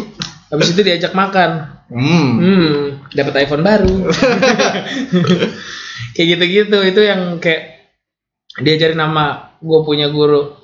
Habis 0.49 0.73
itu 0.73 0.81
diajak 0.81 1.13
makan. 1.13 1.77
Hmm. 1.85 2.29
Hmm, 2.41 2.77
dapat 3.13 3.45
iPhone 3.45 3.61
baru. 3.61 4.09
kayak 6.15 6.27
gitu-gitu 6.37 6.77
itu 6.81 7.01
yang 7.03 7.37
kayak 7.37 7.91
diajarin 8.57 8.97
nama 8.97 9.53
gue 9.61 9.79
punya 9.85 10.09
guru. 10.09 10.55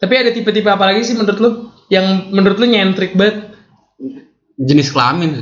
Tapi 0.00 0.14
ada 0.16 0.30
tipe-tipe 0.32 0.70
apa 0.70 0.88
lagi 0.88 1.04
sih 1.04 1.12
menurut 1.12 1.38
lu 1.42 1.50
yang 1.92 2.30
menurut 2.32 2.56
lu 2.56 2.66
nyentrik 2.70 3.12
banget? 3.12 3.52
Jenis 4.60 4.92
kelamin. 4.92 5.40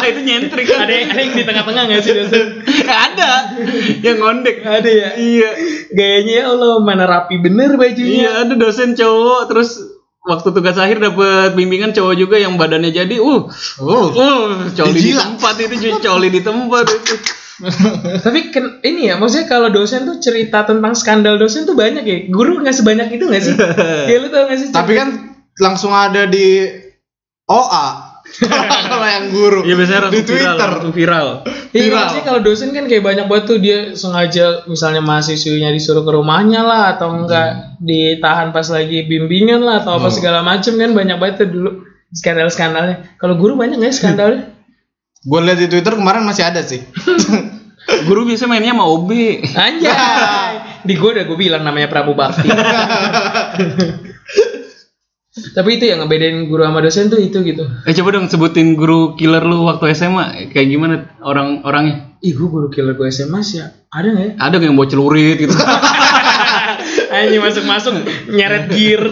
itu 0.00 0.20
nyentrik 0.24 0.66
ada 0.72 0.88
yang, 0.88 1.12
ada 1.12 1.20
yang 1.20 1.34
di 1.36 1.44
tengah-tengah 1.44 1.82
nggak 1.84 2.00
sih 2.00 2.12
dosen? 2.16 2.46
ada 2.88 3.30
yang 4.00 4.16
ngondek. 4.16 4.64
ada 4.64 4.88
ya. 4.88 5.08
Iya. 5.20 5.50
Gayanya 5.92 6.32
ya 6.32 6.44
Allah 6.48 6.80
mana 6.80 7.04
rapi 7.04 7.36
bener 7.36 7.76
bajunya. 7.76 8.24
Iya, 8.24 8.30
ada 8.48 8.54
dosen 8.56 8.96
cowok 8.96 9.40
terus 9.52 9.76
waktu 10.24 10.48
tugas 10.52 10.76
akhir 10.76 11.00
dapat 11.00 11.56
bimbingan 11.56 11.92
cowok 11.92 12.14
juga 12.16 12.36
yang 12.36 12.56
badannya 12.60 12.92
jadi 12.92 13.16
uh 13.20 13.48
Oh. 13.80 14.06
uh 14.12 14.68
coli 14.72 15.00
di 15.00 15.12
tempat 15.16 15.54
itu 15.60 15.96
coli 16.00 16.28
di 16.32 16.40
tempat 16.40 16.86
itu. 16.88 17.14
Tapi 18.24 18.48
ken- 18.48 18.80
ini 18.80 19.12
ya 19.12 19.20
maksudnya 19.20 19.44
kalau 19.44 19.68
dosen 19.68 20.08
tuh 20.08 20.16
cerita 20.16 20.64
tentang 20.64 20.96
skandal 20.96 21.36
dosen 21.36 21.68
tuh 21.68 21.76
banyak 21.76 22.04
ya. 22.08 22.18
Guru 22.32 22.64
nggak 22.64 22.72
sebanyak 22.72 23.12
itu 23.12 23.28
nggak 23.28 23.42
sih? 23.44 23.54
ya 24.10 24.16
lu 24.16 24.32
tau 24.32 24.48
nggak 24.48 24.58
sih? 24.60 24.68
Tapi 24.72 24.92
kan 24.96 25.08
langsung 25.60 25.92
ada 25.92 26.24
di 26.24 26.64
OA. 27.50 27.86
Kalau 28.30 29.08
yang 29.18 29.26
guru. 29.34 29.66
Iya 29.66 29.74
biasanya 29.74 30.00
di 30.00 30.22
langsung 30.22 30.22
viral, 30.22 30.54
Twitter. 30.54 30.68
langsung 30.70 30.94
viral. 30.94 31.26
Iya 31.70 31.88
maksudnya 31.90 32.24
kalau 32.24 32.40
dosen 32.40 32.70
kan 32.70 32.84
kayak 32.86 33.02
banyak 33.02 33.26
banget 33.26 33.44
tuh 33.44 33.58
dia 33.58 33.78
sengaja 33.92 34.62
misalnya 34.64 35.02
mahasiswinya 35.02 35.74
disuruh 35.74 36.06
ke 36.06 36.12
rumahnya 36.14 36.62
lah 36.62 36.94
atau 36.94 37.10
enggak 37.10 37.74
ditahan 37.82 38.54
pas 38.54 38.70
lagi 38.70 39.02
bimbingan 39.04 39.58
lah 39.60 39.82
atau 39.82 39.98
apa 39.98 40.06
Hmm. 40.06 40.14
segala 40.14 40.40
macem 40.40 40.78
kan 40.78 40.94
banyak 40.94 41.16
banget 41.18 41.34
tuh 41.42 41.48
dulu 41.50 41.70
skandal-skandalnya. 42.10 43.18
Kalau 43.18 43.34
guru 43.34 43.58
banyak 43.58 43.82
nggak 43.82 43.90
ya 43.90 43.96
skandalnya? 43.98 44.42
Gue 45.28 45.40
lihat 45.42 45.58
di 45.58 45.68
Twitter 45.68 45.98
kemarin 45.98 46.22
masih 46.22 46.46
ada 46.46 46.62
sih. 46.62 46.80
Guru 48.06 48.22
biasa 48.24 48.46
mainnya 48.46 48.72
sama 48.72 48.86
OB. 48.86 49.10
Anjay. 49.52 50.52
Di 50.80 50.94
gue 50.94 51.10
udah 51.10 51.24
gue 51.26 51.36
bilang 51.36 51.60
namanya 51.60 51.90
Prabu 51.90 52.14
Bakti. 52.14 52.46
Tapi 55.30 55.78
itu 55.78 55.86
yang 55.86 56.02
ngebedain 56.02 56.50
guru 56.50 56.66
sama 56.66 56.82
dosen 56.82 57.06
tuh 57.06 57.22
itu 57.22 57.38
gitu. 57.46 57.62
Eh 57.86 57.94
coba 57.94 58.18
dong 58.18 58.26
sebutin 58.26 58.74
guru 58.74 59.14
killer 59.14 59.46
lu 59.46 59.62
waktu 59.62 59.94
SMA 59.94 60.50
kayak 60.50 60.66
gimana 60.66 61.06
orang-orangnya? 61.22 62.18
Ih 62.18 62.34
gue 62.34 62.50
guru 62.50 62.66
killer 62.66 62.98
gue 62.98 63.06
SMA 63.14 63.38
sih 63.46 63.62
ya. 63.62 63.70
Ada 63.94 64.10
nggak 64.10 64.26
ya? 64.26 64.32
Ada 64.42 64.56
yang 64.58 64.74
bawa 64.74 64.90
celurit 64.90 65.38
gitu? 65.38 65.54
Anjing 67.14 67.42
masuk-masuk 67.42 67.94
nyeret 68.26 68.74
gear. 68.74 69.06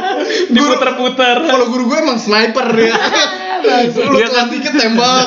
Diputer-puter. 0.54 1.36
Kalau 1.42 1.66
guru 1.66 1.90
gue 1.90 1.98
emang 2.06 2.22
sniper 2.22 2.70
dia. 2.70 2.94
Dia 3.64 4.28
kan- 4.28 4.48
dikit 4.48 4.72
tembak. 4.72 5.26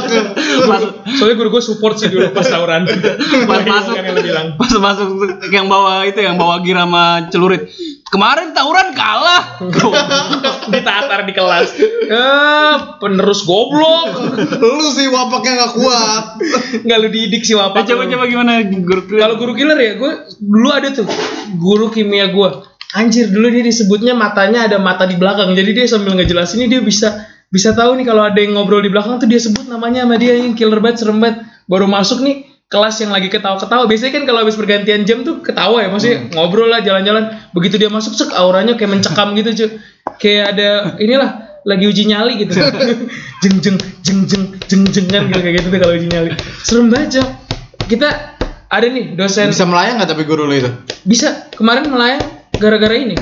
pas, 0.63 0.82
Soalnya 1.13 1.36
guru 1.36 1.50
gue 1.52 1.63
support 1.63 1.95
sih 1.95 2.08
dulu 2.08 2.30
pas 2.30 2.43
tawuran. 2.43 2.86
pas 3.50 3.62
masuk 3.62 3.93
Kan 3.93 4.06
yang 4.06 4.17
bilang. 4.17 4.47
pas 4.56 4.71
masuk 4.71 5.08
yang 5.47 5.65
bawa 5.65 6.04
itu 6.04 6.19
yang 6.19 6.36
bawa 6.36 6.60
gear 6.60 6.78
sama 6.78 7.06
celurit. 7.28 7.67
Kemarin 8.08 8.52
tawuran 8.52 8.93
kalah. 8.93 9.60
Ditatar 10.71 11.23
di 11.23 11.34
kelas. 11.34 11.76
Eh, 12.08 12.73
penerus 12.97 13.43
goblok. 13.43 14.15
Lu 14.58 14.88
sih 14.89 15.08
wapaknya 15.08 15.52
nggak 15.58 15.73
kuat. 15.73 16.23
Nggak 16.84 16.97
lu 16.97 17.08
didik 17.10 17.43
sih 17.43 17.52
Eh, 17.52 17.60
wapak. 17.60 17.84
coba 17.84 18.04
lu. 18.04 18.12
coba 18.12 18.23
gimana 18.26 18.52
guru 18.63 19.02
killer? 19.04 19.19
Kalau 19.19 19.36
guru 19.36 19.54
killer 19.54 19.78
ya, 19.78 19.91
gue 19.95 20.12
dulu 20.38 20.69
ada 20.69 20.88
tuh 20.89 21.04
guru 21.54 21.89
kimia 21.89 22.30
gue. 22.30 22.50
Anjir 22.89 23.28
dulu 23.28 23.52
dia 23.52 23.60
disebutnya 23.62 24.15
matanya 24.15 24.63
ada 24.63 24.80
mata 24.80 25.04
di 25.04 25.19
belakang. 25.19 25.52
Jadi 25.52 25.76
dia 25.76 25.86
sambil 25.86 26.15
ngejelasin 26.15 26.63
ini 26.63 26.71
dia 26.71 26.82
bisa 26.82 27.28
bisa 27.47 27.71
tahu 27.71 27.95
nih 27.95 28.05
kalau 28.07 28.23
ada 28.27 28.39
yang 28.39 28.55
ngobrol 28.55 28.83
di 28.83 28.91
belakang 28.91 29.17
tuh 29.17 29.27
dia 29.29 29.39
sebut 29.39 29.65
namanya 29.71 30.03
sama 30.03 30.15
dia 30.19 30.36
yang 30.36 30.53
killer 30.53 30.79
banget 30.83 31.03
serem 31.05 31.23
banget. 31.23 31.47
Baru 31.67 31.88
masuk 31.88 32.23
nih 32.23 32.47
kelas 32.67 32.99
yang 33.03 33.12
lagi 33.15 33.31
ketawa-ketawa. 33.31 33.88
Biasanya 33.88 34.12
kan 34.19 34.23
kalau 34.27 34.39
habis 34.43 34.55
pergantian 34.60 35.07
jam 35.07 35.23
tuh 35.23 35.39
ketawa 35.39 35.83
ya, 35.83 35.88
maksudnya 35.88 36.17
ngobrol 36.36 36.67
lah 36.67 36.83
jalan-jalan. 36.83 37.36
Begitu 37.55 37.79
dia 37.79 37.89
masuk 37.91 38.15
sek 38.15 38.31
auranya 38.36 38.75
kayak 38.75 38.91
mencekam 38.91 39.31
gitu 39.36 39.49
cuy. 39.55 39.69
Kayak 40.19 40.45
ada 40.55 40.69
inilah 40.99 41.29
lagi 41.63 41.86
uji 41.88 42.03
nyali 42.12 42.33
gitu. 42.43 42.55
jeng 43.43 43.55
jeng 43.63 43.77
jeng 44.03 44.19
jeng 44.27 44.43
jeng 44.67 44.83
jeng 44.91 45.07
kan 45.07 45.23
gitu, 45.31 45.39
kayak 45.39 45.55
gitu 45.63 45.67
tuh 45.71 45.79
kalau 45.79 45.93
uji 45.95 46.07
nyali. 46.12 46.29
Serem 46.63 46.91
banget 46.91 47.19
Cok. 47.19 47.27
Kita 47.88 48.10
ada 48.67 48.88
nih 48.91 49.15
dosen 49.15 49.47
Bisa 49.51 49.63
melayang 49.63 49.95
nggak 49.99 50.10
tapi 50.12 50.23
guru 50.27 50.43
lu 50.43 50.55
itu? 50.60 50.71
bisa 51.07 51.47
kemarin 51.55 51.88
melayang 51.88 52.19
gara-gara 52.60 52.99
ini 52.99 53.15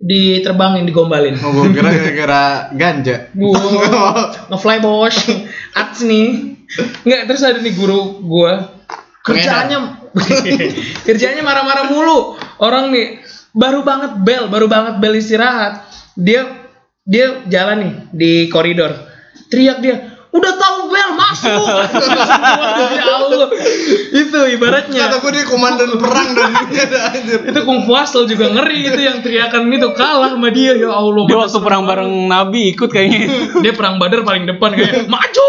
diterbangin 0.00 0.88
digombalin. 0.88 1.36
Oh, 1.44 1.52
gue 1.52 1.76
kira 1.76 1.92
gara-gara 1.92 2.44
ganja. 2.72 3.28
Wow, 3.36 3.52
ngefly 4.48 4.80
bos. 4.80 5.16
Ats 5.76 6.00
nih. 6.00 6.56
Nggak 7.04 7.22
terus 7.28 7.44
ada 7.44 7.60
nih 7.60 7.76
guru 7.76 8.24
gua. 8.24 8.80
Kerjaannya 9.20 9.78
kerjaannya 11.06 11.44
marah-marah 11.44 11.86
mulu. 11.92 12.40
Orang 12.64 12.88
nih 12.96 13.20
baru 13.52 13.84
banget 13.84 14.24
bel 14.24 14.48
baru 14.48 14.66
banget 14.66 14.96
bel 15.04 15.14
istirahat. 15.20 15.84
Dia 16.16 16.48
dia 17.04 17.44
jalan 17.52 17.78
nih 17.84 17.94
di 18.16 18.32
koridor. 18.48 18.96
Teriak 19.52 19.78
dia 19.84 19.96
udah 20.30 20.52
tahu 20.54 20.78
bel 20.88 21.10
masuk. 21.18 21.58
Ya 23.00 23.06
Allah. 23.18 23.48
Itu 24.10 24.38
ibaratnya. 24.56 25.10
Kata 25.10 25.16
gue 25.22 25.30
dia 25.34 25.44
komandan 25.46 25.90
perang 25.98 26.32
dan 26.34 26.50
itu 27.50 27.60
kung 27.66 27.84
fu 27.84 27.92
hustle 27.94 28.26
juga 28.30 28.50
ngeri 28.50 28.90
itu 28.90 29.00
yang 29.00 29.20
teriakan 29.20 29.70
itu 29.70 29.90
kalah 29.94 30.30
sama 30.32 30.48
dia. 30.54 30.78
Ya 30.78 30.90
Allah 30.94 31.26
Dia 31.26 31.36
waktu 31.38 31.58
perang 31.60 31.84
bareng 31.86 32.30
Nabi 32.30 32.74
ikut 32.74 32.90
kayaknya. 32.90 33.20
dia 33.60 33.72
perang 33.74 33.98
badar 33.98 34.22
paling 34.22 34.46
depan 34.46 34.74
kayak 34.74 35.06
maju 35.12 35.48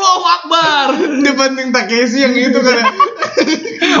Allahu 0.00 0.24
Akbar 0.26 0.86
Dibanding 1.26 1.68
Takeshi 1.70 2.24
yang 2.24 2.32
itu 2.32 2.56
kan. 2.56 2.80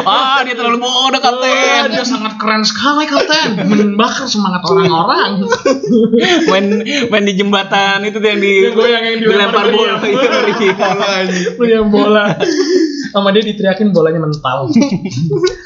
Wah, 0.00 0.38
dia 0.42 0.54
terlalu 0.54 0.80
bodoh, 0.80 1.20
kapten. 1.20 1.92
dia 1.92 2.02
sangat 2.02 2.36
keren 2.36 2.64
sekali 2.64 3.04
kapten 3.04 3.60
membakar 3.62 4.24
semangat 4.24 4.64
orang-orang 4.64 5.44
main 6.50 6.66
main 7.06 7.24
di 7.24 7.34
jembatan 7.34 8.00
itu 8.02 8.16
yang 8.18 8.38
di 8.38 8.52
Yang 8.64 8.74
goyang, 8.74 9.02
yang 9.04 9.16
dilempar 9.20 9.64
bola. 9.68 9.96
meriam. 9.96 10.00
Iya, 10.00 10.72
Bola 10.72 11.06
anjing. 11.20 11.46
punya 11.54 11.78
bola 11.82 12.24
sama 13.10 13.28
dia 13.30 13.42
diteriakin 13.42 13.90
bolanya 13.90 14.22
mental 14.22 14.70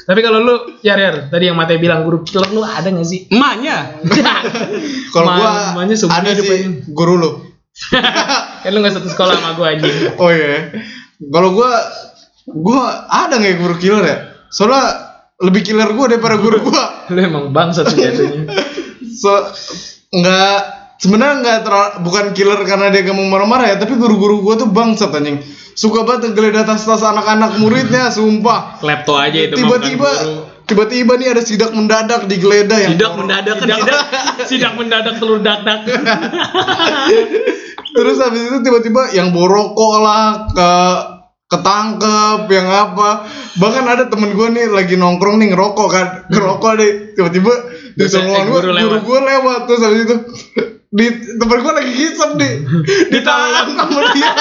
tapi 0.05 0.19
kalau 0.19 0.41
lu 0.41 0.55
ya 0.81 0.93
Rer, 0.93 1.29
tadi 1.29 1.45
yang 1.45 1.53
Mate 1.55 1.77
bilang 1.77 2.01
guru 2.01 2.21
killer 2.21 2.49
lu 2.49 2.61
ada 2.61 2.85
gak 2.85 3.05
sih 3.05 3.29
Emaknya. 3.29 4.01
Kalau 5.09 5.25
Ma- 5.25 5.37
gua 5.73 5.85
seumur 5.93 6.15
ada 6.15 6.31
sih 6.33 6.85
guru 6.89 7.13
lu. 7.15 7.31
Kan 8.65 8.73
lu 8.73 8.81
gak 8.81 8.97
satu 8.97 9.09
sekolah 9.13 9.33
sama 9.37 9.53
gua 9.53 9.77
anjing 9.77 9.93
Oh 10.17 10.33
iya. 10.33 10.73
Kalau 11.21 11.53
gua 11.53 11.71
gua 12.49 13.05
ada 13.13 13.37
nggak 13.37 13.51
ya 13.53 13.57
guru 13.61 13.75
killer 13.77 14.03
ya? 14.03 14.17
Soalnya 14.49 14.83
lebih 15.37 15.61
killer 15.61 15.93
gua 15.93 16.09
daripada 16.09 16.41
guru 16.41 16.57
gua. 16.65 16.83
lu 17.13 17.19
emang 17.21 17.53
bangsa 17.53 17.85
tuh 17.85 17.93
jatuhnya 17.93 18.49
So 19.21 19.31
nggak 20.09 20.57
sebenarnya 20.97 21.35
nggak 21.45 21.59
terlalu 21.61 21.91
bukan 22.01 22.25
killer 22.33 22.59
karena 22.65 22.89
dia 22.89 23.05
gak 23.05 23.13
mau 23.13 23.27
marah-marah 23.29 23.69
ya, 23.69 23.77
tapi 23.77 23.93
guru-guru 23.95 24.41
gua 24.41 24.57
tuh 24.57 24.67
bangsat 24.73 25.13
anjing. 25.13 25.45
Suka 25.75 26.07
banget 26.07 26.31
ngegeledah 26.31 26.63
tas-tas 26.63 27.03
anak-anak 27.03 27.59
muridnya, 27.59 28.07
sumpah. 28.07 28.79
klepto 28.79 29.13
aja 29.19 29.51
itu 29.51 29.59
Tiba-tiba. 29.59 30.07
Tiba-tiba 30.65 31.17
nih 31.17 31.33
ada 31.33 31.41
sidak 31.45 31.71
mendadak 31.71 32.25
digeledah 32.25 32.79
yang 32.81 32.93
Tidak 32.97 33.13
mendadak 33.17 33.57
kan? 33.61 33.67
Sidak, 33.69 34.01
sidak 34.49 34.73
mendadak 34.73 35.15
telur 35.21 35.39
dak-dak 35.41 35.85
Terus 37.95 38.17
habis 38.19 38.43
itu 38.43 38.57
tiba-tiba 38.59 39.15
yang 39.15 39.31
borokok 39.31 39.93
lah 40.03 40.51
ke 40.51 40.71
ketangkep 41.45 42.49
yang 42.51 42.67
apa. 42.67 43.23
Bahkan 43.55 43.85
ada 43.87 44.03
temen 44.11 44.35
gue 44.35 44.47
nih 44.51 44.67
lagi 44.67 44.99
nongkrong 44.99 45.39
nih 45.39 45.55
ngerokok 45.55 45.87
kan? 45.87 46.07
Ngerokok 46.27 46.71
deh. 46.75 46.91
Tiba-tiba 47.15 47.53
di 47.95 48.03
tongkrongan 48.05 48.35
eh, 48.37 48.45
gue 48.45 48.51
guru 48.53 48.61
guru 48.61 48.73
lewat. 48.75 49.01
gue 49.01 49.19
lewat 49.23 49.59
terus 49.65 49.81
habis 49.81 50.01
itu 50.03 50.15
di 50.91 51.05
temen 51.35 51.57
gue 51.59 51.73
lagi 51.73 51.91
ngisep 51.91 52.31
nih 52.35 52.53
ditahan. 53.15 53.65
sama 53.73 54.01
dia 54.11 54.31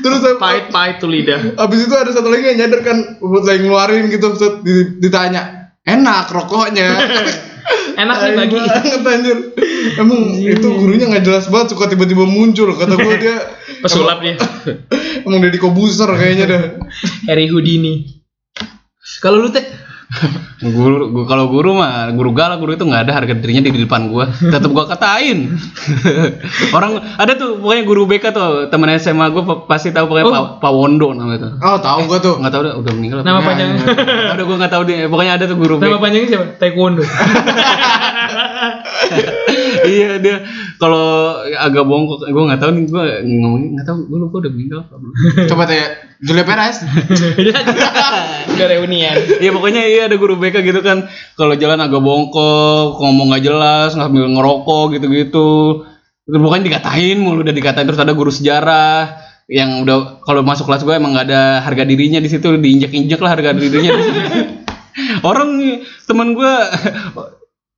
terus 0.00 0.20
hab- 0.22 0.38
pahit-pahit 0.38 0.96
tuh 0.98 1.08
lidah. 1.08 1.40
habis 1.56 1.80
itu 1.82 1.94
ada 1.94 2.10
satu 2.10 2.28
lagi 2.28 2.52
yang 2.52 2.66
nyadar 2.66 2.80
kan 2.80 2.96
buat 3.18 3.44
lagi 3.44 3.64
ngeluarin 3.64 4.08
gitu 4.08 4.32
set, 4.34 4.60
di- 4.60 5.00
ditanya 5.00 5.72
enak 5.84 6.28
rokoknya? 6.28 6.88
Enak 7.96 8.16
Tai 8.22 8.32
bagi. 8.38 8.54
Banget 8.62 9.02
anjir. 9.02 9.38
Emang 9.98 10.38
itu 10.38 10.68
gurunya 10.78 11.10
nggak 11.10 11.24
jelas 11.26 11.50
banget 11.50 11.74
suka 11.74 11.90
tiba-tiba 11.90 12.22
muncul 12.22 12.70
kata 12.70 12.94
gue 12.94 13.14
dia. 13.18 13.36
Pesulap 13.82 14.22
dia. 14.22 14.38
Emang 15.26 15.42
Deddy 15.42 15.58
Kobuser 15.58 16.06
kayaknya 16.14 16.44
dah. 16.46 16.62
Harry 17.26 17.50
Houdini. 17.50 18.22
Kalau 19.18 19.42
lu 19.42 19.50
teh 19.50 19.66
Guru, 20.58 20.74
guru 21.10 21.24
kalau 21.24 21.46
guru 21.46 21.70
mah 21.74 22.08
guru 22.10 22.32
galak 22.32 22.56
guru 22.56 22.72
itu 22.72 22.82
nggak 22.82 23.04
ada 23.04 23.12
harga 23.14 23.34
dirinya 23.34 23.60
di 23.62 23.76
depan 23.76 24.08
gua. 24.08 24.24
Tetap 24.26 24.68
gua 24.68 24.84
katain. 24.86 25.52
Orang 26.76 26.96
ada 26.98 27.32
tuh 27.32 27.58
pokoknya 27.58 27.82
guru 27.82 28.02
BK 28.06 28.24
tuh 28.30 28.48
teman 28.66 28.88
SMA 28.94 29.28
gua 29.28 29.42
pa- 29.44 29.62
pasti 29.66 29.90
tahu 29.90 30.08
pokoknya 30.08 30.24
Oh. 30.24 30.32
Pak 30.32 30.42
Pak 30.58 30.72
Wondo 30.72 31.08
namanya 31.10 31.38
tuh. 31.42 31.52
Oh 31.60 31.76
tahu 31.76 32.00
gue 32.06 32.18
tuh. 32.20 32.34
Nggak 32.36 32.48
tahu 32.50 32.62
udah 32.62 32.74
udah 32.76 32.92
meninggal. 32.94 33.18
nama 33.20 33.40
panjangnya 33.40 33.84
Udah 34.32 34.44
gua 34.44 34.56
nggak 34.56 34.72
tahu 34.72 34.82
deh. 34.84 34.98
Pokoknya 35.06 35.32
ada 35.34 35.44
tuh 35.44 35.56
guru 35.56 35.74
nama 35.76 35.86
BK. 35.90 36.00
panjangnya 36.00 36.28
siapa 36.30 36.46
taekwondo 36.56 37.02
iya 39.86 40.10
dia 40.18 40.36
kalau 40.82 41.38
agak 41.42 41.84
bongkok 41.86 42.26
gua 42.28 42.44
nggak 42.50 42.60
tahu 42.60 42.70
nih 42.74 42.84
gua 42.90 43.04
ngomongin 43.22 43.68
nggak 43.78 43.86
tahu 43.86 43.96
gua 44.10 44.18
lupa 44.26 44.36
udah 44.42 44.52
meninggal 44.52 44.78
apa 44.84 44.94
belum. 44.98 45.14
Coba 45.46 45.62
tanya 45.64 45.86
Julia 46.20 46.44
Perez. 46.44 46.76
udah 48.56 48.66
reunian 48.72 49.16
Iya 49.40 49.50
pokoknya 49.52 49.82
iya 49.84 50.02
ada 50.08 50.16
guru 50.16 50.40
BK 50.40 50.64
gitu 50.64 50.80
kan 50.80 51.06
kalau 51.38 51.54
jalan 51.54 51.78
agak 51.80 52.00
bongkok 52.00 52.98
ngomong 53.00 53.32
nggak 53.32 53.44
jelas 53.44 53.94
ngambil 53.94 54.32
ngerokok 54.34 54.98
gitu-gitu 54.98 55.46
itu 56.26 56.38
pokoknya 56.42 56.64
dikatain 56.74 57.18
mulu 57.22 57.46
udah 57.46 57.54
dikatain 57.54 57.86
terus 57.86 58.02
ada 58.02 58.10
guru 58.10 58.34
sejarah 58.34 59.22
yang 59.46 59.86
udah 59.86 60.26
kalau 60.26 60.42
masuk 60.42 60.66
kelas 60.66 60.82
gue 60.82 60.94
emang 60.98 61.14
nggak 61.14 61.26
ada 61.30 61.42
harga 61.62 61.86
dirinya 61.86 62.18
di 62.18 62.26
situ 62.26 62.58
diinjak-injak 62.58 63.22
lah 63.22 63.30
harga 63.38 63.54
dirinya 63.54 63.94
di 63.94 64.02
situ. 64.02 64.20
orang 65.30 65.50
teman 66.02 66.34
gue 66.34 66.54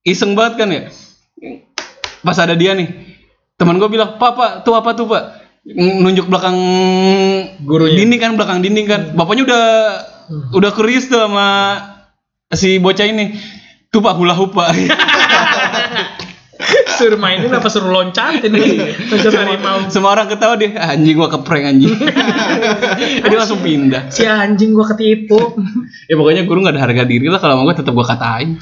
iseng 0.08 0.32
banget 0.32 0.54
kan 0.56 0.68
ya 0.72 0.82
pas 2.24 2.36
ada 2.38 2.54
dia 2.54 2.74
nih 2.74 2.88
teman 3.58 3.76
gue 3.76 3.90
bilang 3.90 4.16
pak 4.16 4.62
tuh 4.62 4.78
apa 4.78 4.94
tuh 4.94 5.06
pak? 5.10 5.24
Nunjuk 5.68 6.30
belakang 6.32 6.56
Gurunya. 7.66 8.00
dinding 8.00 8.20
kan 8.22 8.32
belakang 8.38 8.58
dinding 8.64 8.86
kan. 8.88 9.00
Bapaknya 9.12 9.44
udah 9.44 9.64
udah 10.54 10.70
keris 10.72 11.10
tuh 11.10 11.26
sama 11.26 11.48
si 12.54 12.78
bocah 12.78 13.04
ini. 13.04 13.36
Tuh 13.90 14.00
pak 14.00 14.14
hula 14.16 14.32
hoop 14.32 14.54
pak. 14.54 14.72
Suruh 16.98 17.14
mainin 17.14 17.54
apa 17.54 17.70
suruh 17.70 17.94
loncatin? 17.94 18.50
Nih 18.50 18.90
loncat 19.06 19.30
harimau 19.30 19.86
semua 19.86 20.18
orang 20.18 20.26
ketawa 20.26 20.58
deh 20.58 20.74
"Ah, 20.74 20.98
anjing 20.98 21.14
gua 21.14 21.30
keprank 21.30 21.70
anjing. 21.70 21.94
Dia 23.30 23.36
langsung 23.38 23.62
pindah. 23.62 24.10
Si 24.10 24.26
anjing 24.26 24.74
gua 24.74 24.90
ketipu. 24.90 25.38
Ya 26.10 26.16
pokoknya 26.18 26.48
guru 26.48 26.64
nggak 26.64 26.74
ada 26.74 26.82
harga 26.88 27.04
diri 27.04 27.28
lah 27.28 27.38
kalau 27.38 27.60
mau 27.60 27.68
gue 27.68 27.76
tetap 27.78 27.92
gua 27.92 28.02
katain 28.08 28.56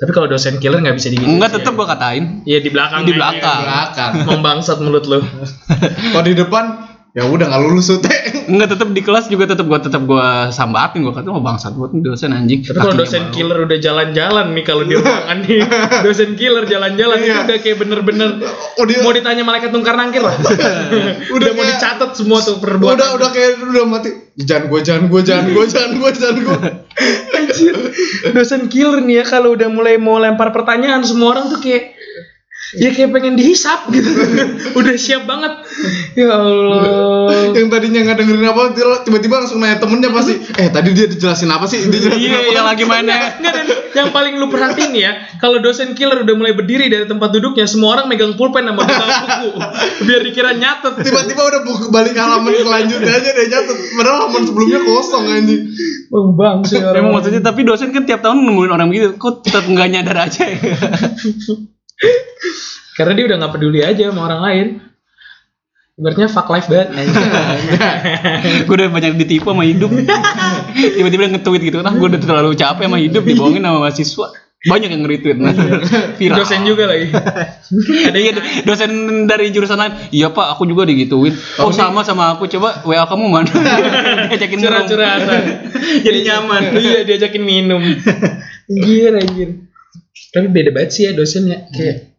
tapi 0.00 0.10
kalau 0.16 0.26
dosen 0.32 0.56
killer 0.56 0.80
nggak 0.80 0.96
bisa 0.96 1.12
digini 1.12 1.36
enggak 1.36 1.60
tetap 1.60 1.76
gua 1.76 1.84
katain 1.84 2.40
Iya 2.48 2.64
di 2.64 2.72
belakang 2.72 3.04
Di 3.04 3.12
belakang. 3.12 3.60
Belakang. 3.68 4.12
membangsat 4.24 4.80
mulut 4.80 5.04
lu 5.04 5.20
Kalau 6.16 6.24
di 6.24 6.32
depan 6.32 6.89
ya 7.10 7.26
udah 7.26 7.42
nggak 7.44 7.62
lulus 7.64 7.86
tuh 7.86 7.98
teh. 7.98 8.14
enggak 8.46 8.70
tetap 8.70 8.88
di 8.88 9.00
kelas 9.00 9.26
juga 9.26 9.46
tetap 9.46 9.66
gua 9.66 9.78
tetap 9.78 10.02
gua 10.04 10.26
sambatin 10.48 11.02
gua 11.02 11.10
kata 11.12 11.26
mau 11.28 11.38
bangsat 11.40 11.74
buat 11.74 11.90
nih 11.90 12.02
dosen 12.04 12.30
anjing 12.30 12.62
tapi 12.62 12.78
kalau 12.78 12.94
dosen 12.94 13.22
bau. 13.24 13.32
killer 13.32 13.58
udah 13.60 13.78
jalan-jalan 13.78 14.46
nih 14.50 14.62
kalau 14.62 14.82
di 14.82 14.94
ruangan 14.94 15.38
nih 15.44 15.58
dosen 16.00 16.30
killer 16.34 16.64
jalan-jalan 16.64 17.18
itu 17.18 17.26
Iya. 17.26 17.42
udah 17.44 17.58
kayak 17.58 17.76
bener-bener 17.76 18.30
Oh 18.76 18.84
dia 18.84 18.98
mau 19.00 19.10
ditanya 19.10 19.42
malaikat 19.42 19.70
tungkar 19.70 19.94
nangkir 19.94 20.22
lah 20.22 20.34
udah, 21.34 21.50
mau 21.50 21.62
kayak- 21.62 21.70
dicatat 21.76 22.10
semua 22.12 22.38
tuh 22.40 22.58
perbuatan 22.58 22.94
udah 22.96 23.08
udah 23.12 23.28
kayak 23.30 23.58
udah 23.58 23.84
mati. 23.84 24.10
Jangan 24.32 24.64
gue, 24.66 24.80
jangan 24.80 25.04
gue, 25.06 25.20
jangan 25.20 25.46
gue, 25.46 25.64
jangan 25.68 25.90
gue, 25.92 26.10
jangan 26.14 26.36
gue. 26.40 26.58
Anjir. 27.36 27.76
dosen 28.30 28.62
killer 28.66 29.00
nih 29.00 29.20
ya 29.20 29.24
kalau 29.26 29.52
udah 29.52 29.68
mulai 29.68 29.96
mau 29.96 30.16
lempar 30.16 30.48
pertanyaan 30.50 31.02
semua 31.02 31.34
orang 31.34 31.48
tuh 31.48 31.60
kayak 31.60 31.92
ya 32.78 32.90
kayak 32.94 33.10
pengen 33.10 33.34
dihisap 33.34 33.90
gitu 33.90 34.10
udah 34.78 34.94
siap 34.94 35.26
banget 35.26 35.66
ya 36.14 36.30
Allah 36.30 37.50
Yang 37.50 37.68
tadinya 37.72 38.00
nggak 38.06 38.16
dengerin 38.22 38.46
apa 38.46 38.62
tiba-tiba 39.06 39.34
langsung 39.42 39.58
nanya 39.62 39.78
temennya 39.82 40.10
pasti. 40.12 40.34
Eh 40.56 40.68
tadi 40.70 40.94
dia 40.94 41.06
dijelasin 41.10 41.50
apa 41.50 41.66
sih? 41.66 41.82
Dijelasin 41.86 42.20
iya 42.20 42.38
apa? 42.40 42.52
yang 42.54 42.66
lagi 42.66 42.84
mainnya 42.86 43.18
Nggak, 43.40 43.52
dan 43.52 43.66
yang 43.90 44.08
paling 44.14 44.34
lu 44.38 44.46
perhatiin 44.48 44.92
ya, 44.94 45.12
kalau 45.42 45.58
dosen 45.58 45.98
killer 45.98 46.22
udah 46.22 46.34
mulai 46.38 46.54
berdiri 46.54 46.86
dari 46.86 47.06
tempat 47.10 47.30
duduknya, 47.34 47.66
semua 47.66 47.98
orang 47.98 48.06
megang 48.06 48.34
pulpen 48.38 48.66
sama 48.66 48.86
buku, 48.86 49.50
biar 50.06 50.20
dikira 50.22 50.50
nyatet. 50.54 50.94
Tiba-tiba 51.02 51.42
udah 51.42 51.60
buku 51.66 51.84
balik 51.90 52.14
halaman 52.14 52.54
selanjutnya 52.54 53.12
aja 53.18 53.30
dia 53.34 53.46
nyatet. 53.50 53.76
Padahal 53.98 54.16
halaman 54.26 54.42
sebelumnya 54.46 54.80
kosong 54.86 55.24
anjing. 55.26 55.62
Bang 56.10 56.28
bang 56.38 56.58
sih 56.66 56.78
orang. 56.78 56.98
Emang 57.02 57.12
maksudnya 57.18 57.42
tapi 57.42 57.60
dosen 57.66 57.90
kan 57.90 58.04
tiap 58.06 58.20
tahun 58.22 58.46
nemuin 58.46 58.70
orang 58.70 58.86
begitu, 58.90 59.18
kok 59.18 59.42
tetap 59.42 59.66
nggak 59.66 59.88
nyadar 59.90 60.16
aja 60.26 60.42
ya? 60.46 60.58
Karena 62.96 63.12
dia 63.16 63.24
udah 63.30 63.36
nggak 63.40 63.52
peduli 63.56 63.80
aja 63.80 64.12
sama 64.12 64.20
orang 64.28 64.40
lain. 64.44 64.66
Ibaratnya 66.00 66.28
fuck 66.32 66.48
life 66.48 66.68
banget. 66.72 66.88
gue 68.64 68.74
udah 68.74 68.88
banyak 68.88 69.20
ditipu 69.20 69.52
sama 69.52 69.68
hidup. 69.68 69.92
Tiba-tiba 70.72 71.28
nge-tweet 71.36 71.62
gitu, 71.68 71.84
ah 71.84 71.92
gue 71.92 72.08
udah 72.08 72.20
terlalu 72.20 72.56
capek 72.56 72.88
sama 72.88 72.96
hidup 72.96 73.22
dibohongin 73.24 73.60
sama 73.60 73.78
mahasiswa. 73.84 74.26
Banyak 74.60 74.92
yang 74.92 75.00
nge-retweet. 75.08 75.38
Nah, 75.40 75.56
viral. 76.20 76.36
dosen 76.44 76.68
juga 76.68 76.84
lagi. 76.84 77.08
Ada 78.04 78.18
iya 78.20 78.32
dosen 78.68 79.24
dari 79.24 79.48
jurusan 79.56 79.80
lain. 79.80 80.12
Iya 80.12 80.36
pak, 80.36 80.52
aku 80.52 80.68
juga 80.68 80.84
digituin. 80.84 81.32
Oh 81.56 81.72
sama 81.72 82.04
sama 82.04 82.36
aku. 82.36 82.44
Coba 82.44 82.84
WA 82.84 83.08
kamu 83.08 83.24
mana? 83.24 83.48
Diajakin 84.28 84.60
ngerung. 84.60 84.84
Curhat-curhatan. 84.84 85.42
Jadi 86.04 86.18
nyaman. 86.28 86.62
iya 86.76 87.00
diajakin 87.08 87.40
minum. 87.40 87.80
Anjir 88.70 89.16
anjir. 89.16 89.48
Tapi 90.30 90.46
beda 90.52 90.70
banget 90.76 90.90
sih 90.92 91.02
ya 91.08 91.12
dosennya. 91.16 91.66
Kayak 91.72 92.12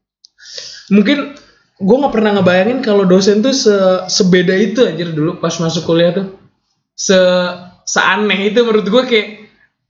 mungkin 0.89 1.37
gue 1.81 1.97
nggak 2.01 2.13
pernah 2.13 2.31
ngebayangin 2.39 2.79
kalau 2.81 3.05
dosen 3.05 3.45
tuh 3.45 3.53
se 3.53 3.73
sebeda 4.09 4.53
itu 4.57 4.85
anjir 4.85 5.13
dulu 5.13 5.37
pas 5.37 5.53
masuk 5.61 5.85
kuliah 5.85 6.11
tuh. 6.11 6.27
Se 6.97 7.17
seaneh 7.85 8.51
itu 8.51 8.61
menurut 8.65 8.87
gue 8.87 9.03
kayak 9.05 9.27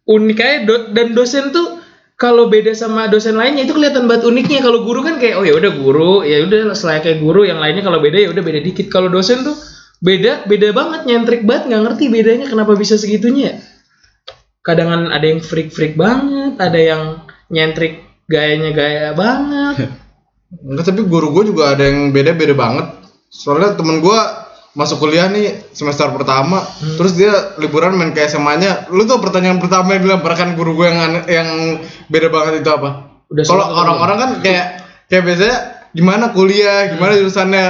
unik 0.07 0.37
aja 0.41 0.57
do- 0.65 0.89
dan 0.91 1.13
dosen 1.13 1.53
tuh 1.53 1.81
kalau 2.21 2.53
beda 2.53 2.77
sama 2.77 3.09
dosen 3.09 3.33
lainnya 3.33 3.65
itu 3.65 3.73
kelihatan 3.73 4.05
banget 4.05 4.29
uniknya 4.29 4.61
kalau 4.61 4.85
guru 4.85 5.01
kan 5.01 5.17
kayak 5.17 5.41
oh 5.41 5.45
ya 5.45 5.57
udah 5.57 5.71
guru 5.73 6.13
ya 6.21 6.45
udah 6.45 6.77
selayaknya 6.77 7.17
guru 7.17 7.49
yang 7.49 7.57
lainnya 7.57 7.81
kalau 7.81 7.97
beda 7.97 8.17
ya 8.17 8.29
udah 8.29 8.43
beda 8.45 8.61
dikit 8.61 8.93
kalau 8.93 9.09
dosen 9.09 9.41
tuh 9.41 9.57
beda 10.01 10.45
beda 10.45 10.69
banget 10.69 11.01
nyentrik 11.09 11.41
banget 11.45 11.73
nggak 11.73 11.81
ngerti 11.89 12.05
bedanya 12.13 12.45
kenapa 12.45 12.77
bisa 12.77 12.97
segitunya 12.97 13.41
ya 13.41 13.55
kadangan 14.61 15.09
ada 15.09 15.25
yang 15.25 15.41
freak 15.41 15.73
freak 15.73 15.97
banget 15.97 16.57
ada 16.61 16.79
yang 16.79 17.01
nyentrik 17.51 18.01
gayanya 18.31 18.71
gaya 18.71 19.11
banget. 19.11 19.91
Enggak, 20.67 20.91
tapi 20.91 21.07
guru 21.07 21.31
gue 21.31 21.51
juga 21.51 21.75
ada 21.75 21.83
yang 21.87 22.11
beda-beda 22.11 22.51
banget. 22.55 22.87
Soalnya 23.31 23.79
temen 23.79 24.03
gue 24.03 24.19
masuk 24.75 25.03
kuliah 25.03 25.27
nih 25.31 25.71
semester 25.71 26.11
pertama. 26.11 26.63
Terus 26.99 27.15
dia 27.15 27.55
liburan 27.59 27.95
main 27.95 28.11
ke 28.11 28.23
SMA-nya 28.27 28.91
lu 28.91 29.07
tuh 29.07 29.19
pertanyaan 29.19 29.59
pertama 29.63 29.95
yang 29.95 30.03
dilemparkan 30.03 30.55
guru 30.59 30.75
gue 30.75 30.87
yang 30.91 31.23
yang 31.27 31.49
beda 32.11 32.27
banget 32.27 32.63
itu 32.63 32.71
apa? 32.71 33.23
Udah 33.31 33.43
kalau 33.47 33.63
orang-orang 33.63 34.17
kan 34.19 34.31
kayak 34.43 34.65
kayak 35.07 35.23
biasanya 35.23 35.57
gimana 35.95 36.25
kuliah? 36.35 36.91
Gimana 36.91 37.15
jurusannya? 37.15 37.65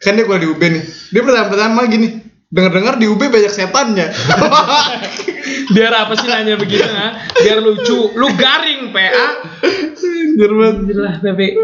Kan 0.00 0.16
dia 0.16 0.24
kuliah 0.28 0.44
di 0.44 0.48
UB 0.52 0.60
nih. 0.60 0.84
Dia 1.12 1.20
pertanyaan 1.24 1.48
pertama 1.52 1.80
gini 1.88 2.19
dengar-dengar 2.50 2.98
di 2.98 3.06
UB 3.06 3.22
banyak 3.30 3.52
setannya 3.54 4.10
Biar 5.74 5.92
apa 5.94 6.12
sih 6.18 6.26
nanya 6.26 6.58
begitu 6.58 6.82
ha? 6.82 7.14
Biar 7.38 7.62
lucu. 7.62 8.10
Lu 8.14 8.26
garing 8.34 8.90
PA. 8.90 9.26
Anjir 9.62 10.50
banget. 10.50 10.98
Lah 10.98 11.14
Pepe. 11.22 11.58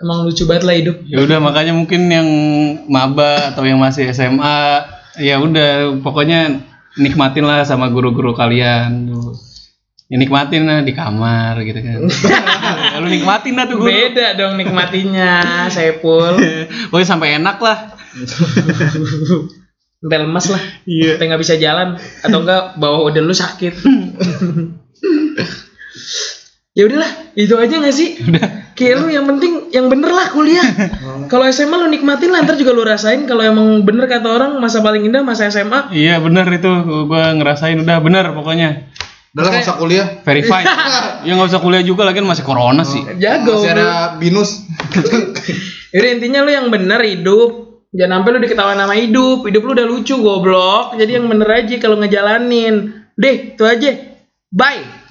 Emang 0.00 0.24
lucu 0.24 0.48
banget 0.48 0.64
lah 0.64 0.74
hidup. 0.76 0.96
Ya 1.04 1.20
udah 1.24 1.38
makanya 1.44 1.72
mungkin 1.76 2.08
yang 2.08 2.28
maba 2.88 3.52
atau 3.52 3.64
yang 3.68 3.80
masih 3.80 4.10
SMA 4.16 4.84
ya 5.20 5.38
udah 5.40 6.00
pokoknya 6.00 6.60
nikmatin 6.98 7.44
lah 7.44 7.62
sama 7.68 7.92
guru-guru 7.92 8.32
kalian. 8.32 9.12
Ya 10.08 10.16
nikmatin 10.20 10.68
lah 10.68 10.80
di 10.84 10.92
kamar 10.92 11.60
gitu 11.64 11.80
kan. 11.80 12.00
Ya, 12.94 13.02
Lu 13.02 13.10
nikmatin 13.10 13.58
lah 13.58 13.66
tuh 13.66 13.76
guru. 13.82 13.90
Beda 13.90 14.38
dong 14.38 14.54
nikmatinya, 14.54 15.66
Saipul. 15.66 16.38
Pokoknya 16.88 17.08
sampai 17.08 17.42
enak 17.42 17.58
lah. 17.58 17.78
Sampai 20.04 20.20
lemas 20.20 20.52
lah. 20.52 20.60
Iya. 20.84 21.16
Sampai 21.16 21.26
nggak 21.32 21.40
bisa 21.40 21.56
jalan 21.56 21.96
atau 21.96 22.38
enggak 22.44 22.76
bawah 22.76 23.08
udah 23.08 23.22
lu 23.24 23.32
sakit. 23.32 23.72
ya 26.76 26.84
udahlah, 26.84 27.08
itu 27.32 27.56
aja 27.56 27.74
gak 27.80 27.96
sih? 27.96 28.20
Kayak 28.76 29.00
lu 29.00 29.08
yang 29.08 29.24
penting 29.24 29.72
yang 29.72 29.88
bener 29.88 30.12
lah 30.12 30.28
kuliah. 30.28 30.66
kalau 31.32 31.48
SMA 31.48 31.72
lu 31.80 31.88
nikmatin 31.88 32.28
lah, 32.28 32.44
ntar 32.44 32.60
juga 32.60 32.76
lu 32.76 32.84
rasain 32.84 33.24
kalau 33.24 33.48
emang 33.48 33.80
bener 33.80 34.04
kata 34.04 34.28
orang 34.28 34.60
masa 34.60 34.84
paling 34.84 35.08
indah 35.08 35.24
masa 35.24 35.48
SMA. 35.48 35.88
Iya 35.96 36.20
benar 36.20 36.52
itu 36.52 36.68
gua 37.08 37.32
ngerasain 37.40 37.80
udah 37.80 37.96
benar 38.04 38.36
pokoknya. 38.36 38.92
Udah 39.32 39.40
lah 39.40 39.50
nggak 39.56 39.66
usah 39.66 39.78
kuliah 39.80 40.06
Verified. 40.20 40.68
ya 41.26 41.32
nggak 41.32 41.48
usah 41.48 41.64
kuliah 41.64 41.80
juga 41.80 42.04
lagi 42.04 42.20
masih 42.20 42.44
corona 42.44 42.84
sih. 42.84 43.00
Jago. 43.16 43.56
masih 43.56 43.72
ada 43.72 44.20
binus 44.20 44.68
Jadi 45.94 46.06
intinya 46.18 46.44
lu 46.44 46.50
yang 46.50 46.68
bener 46.68 47.00
hidup. 47.00 47.63
Jangan 47.94 48.26
sampai 48.26 48.30
lu 48.34 48.38
diketawain 48.42 48.80
sama 48.82 48.94
hidup. 48.98 49.46
Hidup 49.46 49.62
lu 49.62 49.72
udah 49.78 49.86
lucu 49.86 50.14
goblok. 50.18 50.98
Jadi 50.98 51.10
yang 51.14 51.30
bener 51.30 51.46
aja 51.46 51.74
kalau 51.78 51.96
ngejalanin. 52.02 53.06
Deh, 53.14 53.54
itu 53.54 53.62
aja. 53.62 53.90
Bye. 54.50 55.03